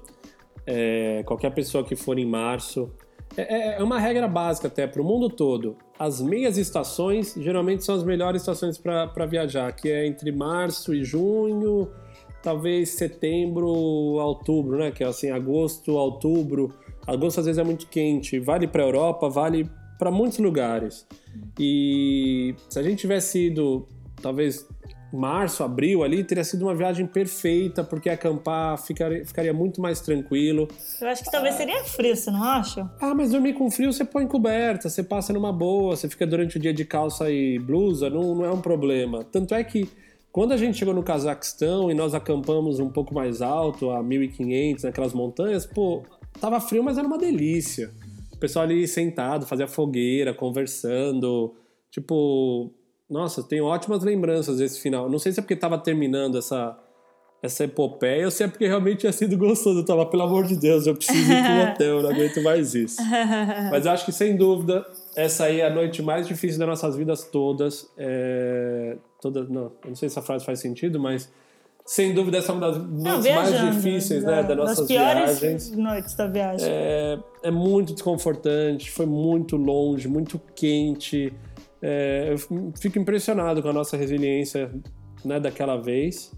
[0.66, 2.90] é, qualquer pessoa que for em março.
[3.38, 5.76] É, é, é uma regra básica até para o mundo todo.
[5.98, 11.04] As meias estações geralmente são as melhores estações para viajar, que é entre março e
[11.04, 11.90] junho,
[12.42, 14.92] talvez setembro outubro, né?
[14.92, 16.74] Que é assim, agosto, outubro.
[17.08, 18.40] Agosto às vezes é muito quente.
[18.40, 21.06] Vale para a Europa, vale para muitos lugares.
[21.60, 23.88] E se a gente tivesse ido,
[24.22, 24.68] talvez
[25.16, 30.68] março, abril ali, teria sido uma viagem perfeita, porque acampar ficaria, ficaria muito mais tranquilo.
[31.02, 32.90] Eu acho que talvez seria frio, você não acha?
[33.00, 36.58] Ah, mas dormir com frio você põe coberta, você passa numa boa, você fica durante
[36.58, 39.24] o dia de calça e blusa, não, não é um problema.
[39.24, 39.90] Tanto é que
[40.32, 44.84] quando a gente chegou no Cazaquistão e nós acampamos um pouco mais alto, a 1500,
[44.84, 46.04] naquelas montanhas, pô,
[46.40, 47.92] tava frio, mas era uma delícia.
[48.34, 51.56] O pessoal ali sentado, fazia fogueira, conversando,
[51.90, 52.74] tipo,
[53.10, 55.10] nossa, tenho ótimas lembranças desse final.
[55.10, 56.78] Não sei se é porque estava terminando essa,
[57.42, 59.80] essa epopeia ou se é porque realmente tinha sido gostoso.
[59.80, 62.74] Eu tava, pelo amor de Deus, eu preciso ir pro hotel, eu não aguento mais
[62.76, 62.98] isso.
[63.72, 66.96] Mas eu acho que, sem dúvida, essa aí é a noite mais difícil das nossas
[66.96, 67.90] vidas todas.
[67.98, 68.98] É...
[69.22, 71.32] Toda, não, não sei se essa frase faz sentido, mas
[71.86, 75.72] sem dúvida essa é uma das noites mais difíceis né, das nossas das piores viagens.
[75.72, 76.68] noites da viagem.
[76.68, 81.32] É, é muito desconfortante, foi muito longe, muito quente.
[81.80, 84.72] É, eu fico impressionado com a nossa resiliência
[85.24, 86.32] né, daquela vez.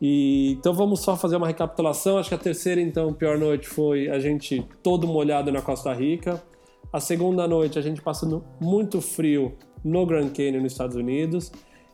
[0.00, 2.18] E, então vamos só fazer uma recapitulação.
[2.18, 6.40] Acho que a terceira, então, pior noite foi a gente todo molhado na Costa Rica.
[6.92, 11.50] A segunda noite, a gente passando muito frio no Grand Canyon, nos Estados Unidos.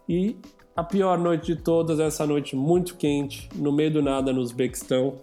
[0.07, 0.37] E
[0.77, 5.19] a pior noite de todas essa noite muito quente, no meio do nada, no Uzbequistão.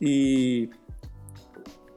[0.00, 0.68] E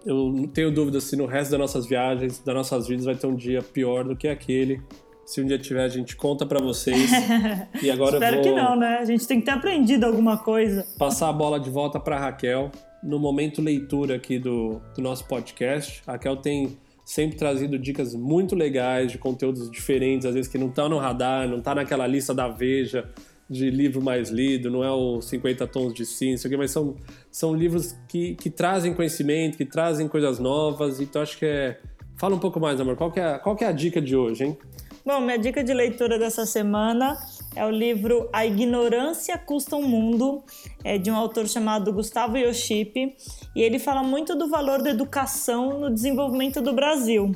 [0.05, 3.27] eu não tenho dúvida se no resto das nossas viagens, das nossas vidas, vai ter
[3.27, 4.81] um dia pior do que aquele.
[5.25, 7.11] Se um dia tiver, a gente conta para vocês.
[7.81, 8.53] e agora Espero eu vou...
[8.53, 8.97] que não, né?
[8.97, 10.85] A gente tem que ter aprendido alguma coisa.
[10.97, 12.71] Passar a bola de volta para Raquel
[13.03, 16.01] no momento leitura aqui do, do nosso podcast.
[16.07, 16.77] A Raquel tem
[17.09, 21.49] sempre trazido dicas muito legais de conteúdos diferentes, às vezes que não estão no radar,
[21.49, 23.09] não está naquela lista da Veja
[23.49, 26.95] de livro mais lido, não é o 50 tons de cinza, mas são,
[27.31, 31.79] são livros que, que trazem conhecimento, que trazem coisas novas, então acho que é...
[32.15, 34.43] Fala um pouco mais, amor, qual que é, qual que é a dica de hoje,
[34.43, 34.57] hein?
[35.03, 37.17] Bom, minha dica de leitura dessa semana
[37.55, 40.43] é o livro A Ignorância Custa um Mundo,
[40.83, 43.15] é de um autor chamado Gustavo Yoship,
[43.55, 47.31] e ele fala muito do valor da educação no desenvolvimento do Brasil.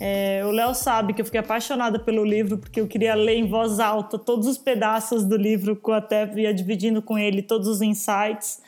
[0.00, 3.48] É, o Léo sabe que eu fiquei apaixonada pelo livro porque eu queria ler em
[3.48, 7.66] voz alta todos os pedaços do livro, que eu até ia dividindo com ele todos
[7.66, 8.60] os insights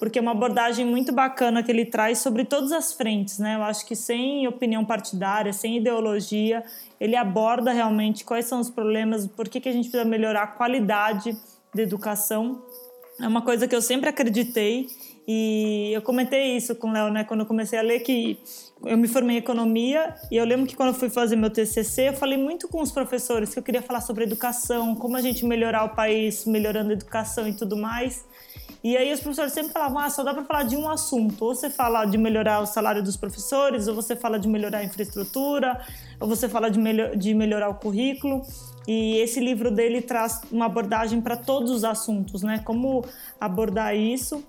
[0.00, 3.56] porque é uma abordagem muito bacana que ele traz sobre todas as frentes, né?
[3.56, 6.64] Eu acho que sem opinião partidária, sem ideologia,
[6.98, 10.46] ele aborda realmente quais são os problemas, por que, que a gente precisa melhorar a
[10.46, 11.36] qualidade
[11.74, 12.62] da educação.
[13.20, 14.86] É uma coisa que eu sempre acreditei
[15.28, 17.22] e eu comentei isso com o Léo, né?
[17.22, 18.38] Quando eu comecei a ler que
[18.86, 22.08] eu me formei em economia e eu lembro que quando eu fui fazer meu TCC,
[22.08, 25.44] eu falei muito com os professores que eu queria falar sobre educação, como a gente
[25.44, 28.24] melhorar o país, melhorando a educação e tudo mais.
[28.82, 31.44] E aí os professores sempre falavam, ah, só dá para falar de um assunto.
[31.44, 34.84] Ou você fala de melhorar o salário dos professores, ou você fala de melhorar a
[34.84, 35.80] infraestrutura,
[36.18, 38.42] ou você fala de, melhor, de melhorar o currículo.
[38.88, 42.60] E esse livro dele traz uma abordagem para todos os assuntos, né?
[42.64, 43.04] Como
[43.38, 44.42] abordar isso.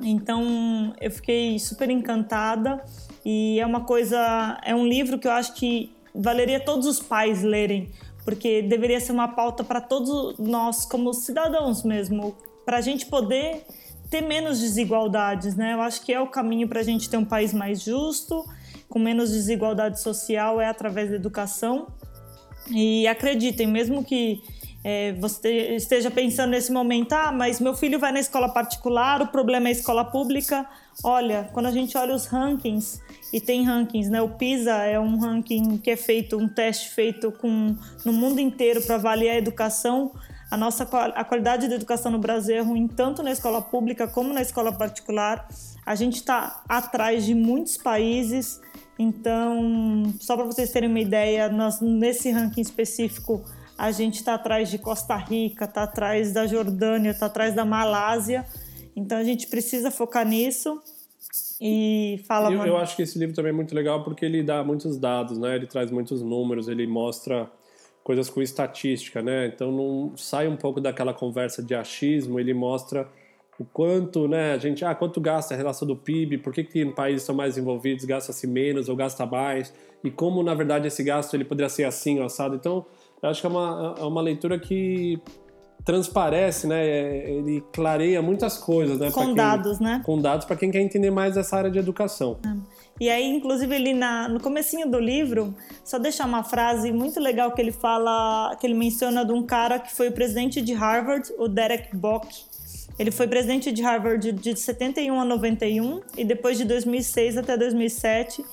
[0.00, 2.84] Então eu fiquei super encantada
[3.24, 7.42] e é uma coisa, é um livro que eu acho que valeria todos os pais
[7.42, 7.90] lerem,
[8.24, 13.66] porque deveria ser uma pauta para todos nós como cidadãos mesmo para a gente poder
[14.10, 15.74] ter menos desigualdades, né?
[15.74, 18.44] Eu acho que é o caminho para a gente ter um país mais justo,
[18.88, 21.88] com menos desigualdade social, é através da educação.
[22.70, 24.42] E acreditem, mesmo que
[24.84, 29.28] é, você esteja pensando nesse momento, ah, mas meu filho vai na escola particular, o
[29.28, 30.66] problema é a escola pública.
[31.02, 33.00] Olha, quando a gente olha os rankings,
[33.32, 34.22] e tem rankings, né?
[34.22, 38.80] O PISA é um ranking que é feito, um teste feito com, no mundo inteiro
[38.82, 40.12] para avaliar a educação
[40.50, 44.32] a nossa a qualidade da educação no Brasil é ruim tanto na escola pública como
[44.32, 45.48] na escola particular.
[45.84, 48.60] A gente está atrás de muitos países.
[48.98, 53.44] Então, só para vocês terem uma ideia, nós, nesse ranking específico,
[53.76, 58.46] a gente está atrás de Costa Rica, está atrás da Jordânia, está atrás da Malásia.
[58.94, 60.80] Então, a gente precisa focar nisso.
[61.60, 62.52] E fala.
[62.52, 65.38] Eu, eu acho que esse livro também é muito legal porque ele dá muitos dados,
[65.38, 65.56] né?
[65.56, 67.50] Ele traz muitos números, ele mostra
[68.04, 69.46] coisas com estatística, né?
[69.46, 73.08] Então não sai um pouco daquela conversa de achismo, ele mostra
[73.58, 76.82] o quanto, né, a gente, ah, quanto gasta a relação do PIB, por que, que
[76.82, 81.02] em países são mais envolvidos gasta-se menos ou gasta mais, e como, na verdade, esse
[81.04, 82.56] gasto ele poderia ser assim, assado.
[82.56, 82.84] Então,
[83.22, 85.20] eu acho que é uma, é uma leitura que
[85.84, 86.84] transparece, né?
[86.84, 89.10] É, ele clareia muitas coisas, né?
[89.10, 90.02] Com dados, né?
[90.04, 92.38] Com dados para quem quer entender mais essa área de educação.
[92.44, 92.73] É.
[93.00, 97.50] E aí, inclusive, ele na, no comecinho do livro, só deixar uma frase muito legal
[97.52, 101.28] que ele fala, que ele menciona de um cara que foi o presidente de Harvard,
[101.36, 102.28] o Derek Bock.
[102.96, 108.44] Ele foi presidente de Harvard de 71 a 91 e depois de 2006 até 2007.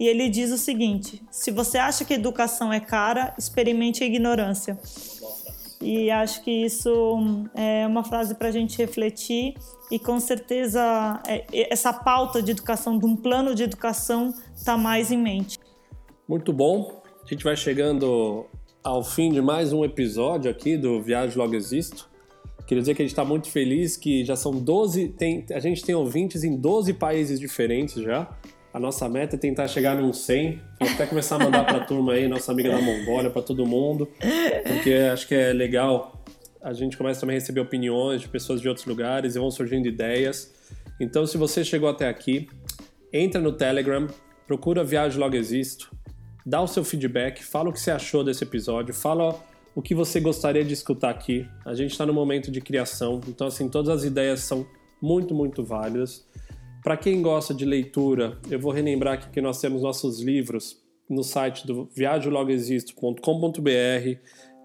[0.00, 4.76] E ele diz o seguinte: se você acha que educação é cara, experimente a ignorância.
[5.84, 9.52] E acho que isso é uma frase para a gente refletir
[9.90, 15.12] e com certeza é, essa pauta de educação, de um plano de educação, está mais
[15.12, 15.58] em mente.
[16.26, 17.02] Muito bom.
[17.22, 18.46] A gente vai chegando
[18.82, 22.08] ao fim de mais um episódio aqui do Viagem Logo Existo.
[22.66, 25.84] Queria dizer que a gente está muito feliz que já são 12, tem, a gente
[25.84, 28.26] tem ouvintes em 12 países diferentes já.
[28.74, 30.60] A nossa meta é tentar chegar num 100.
[30.80, 33.64] Vou até começar a mandar para a turma aí, nossa amiga da Mongólia, para todo
[33.64, 34.08] mundo,
[34.66, 36.24] porque acho que é legal.
[36.60, 39.86] A gente começa também a receber opiniões de pessoas de outros lugares e vão surgindo
[39.86, 40.52] ideias.
[40.98, 42.48] Então, se você chegou até aqui,
[43.12, 44.08] entra no Telegram,
[44.44, 45.94] procura Viagem Logo Existo,
[46.44, 49.40] dá o seu feedback, fala o que você achou desse episódio, fala
[49.72, 51.46] o que você gostaria de escutar aqui.
[51.64, 54.66] A gente está no momento de criação, então assim todas as ideias são
[55.00, 56.26] muito muito válidas.
[56.84, 60.78] Para quem gosta de leitura, eu vou relembrar aqui que nós temos nossos livros
[61.08, 64.18] no site do viagelogoexisto.com.br,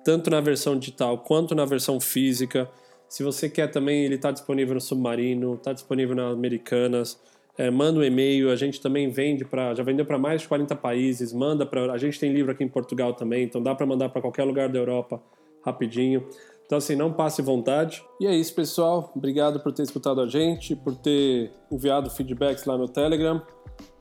[0.04, 2.70] tanto na versão digital quanto na versão física.
[3.08, 7.18] Se você quer também, ele está disponível no Submarino, está disponível nas Americanas.
[7.58, 10.76] É, manda um e-mail, a gente também vende para, já vendeu para mais de 40
[10.76, 14.10] países, manda para, a gente tem livro aqui em Portugal também, então dá para mandar
[14.10, 15.24] para qualquer lugar da Europa
[15.64, 16.28] rapidinho.
[16.70, 18.06] Então, assim, não passe vontade.
[18.22, 19.12] E é isso, pessoal.
[19.16, 23.42] Obrigado por ter escutado a gente, por ter enviado feedbacks lá no Telegram.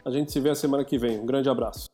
[0.04, 1.18] A gente se vê a semana que vem.
[1.18, 1.86] Um grande abraço.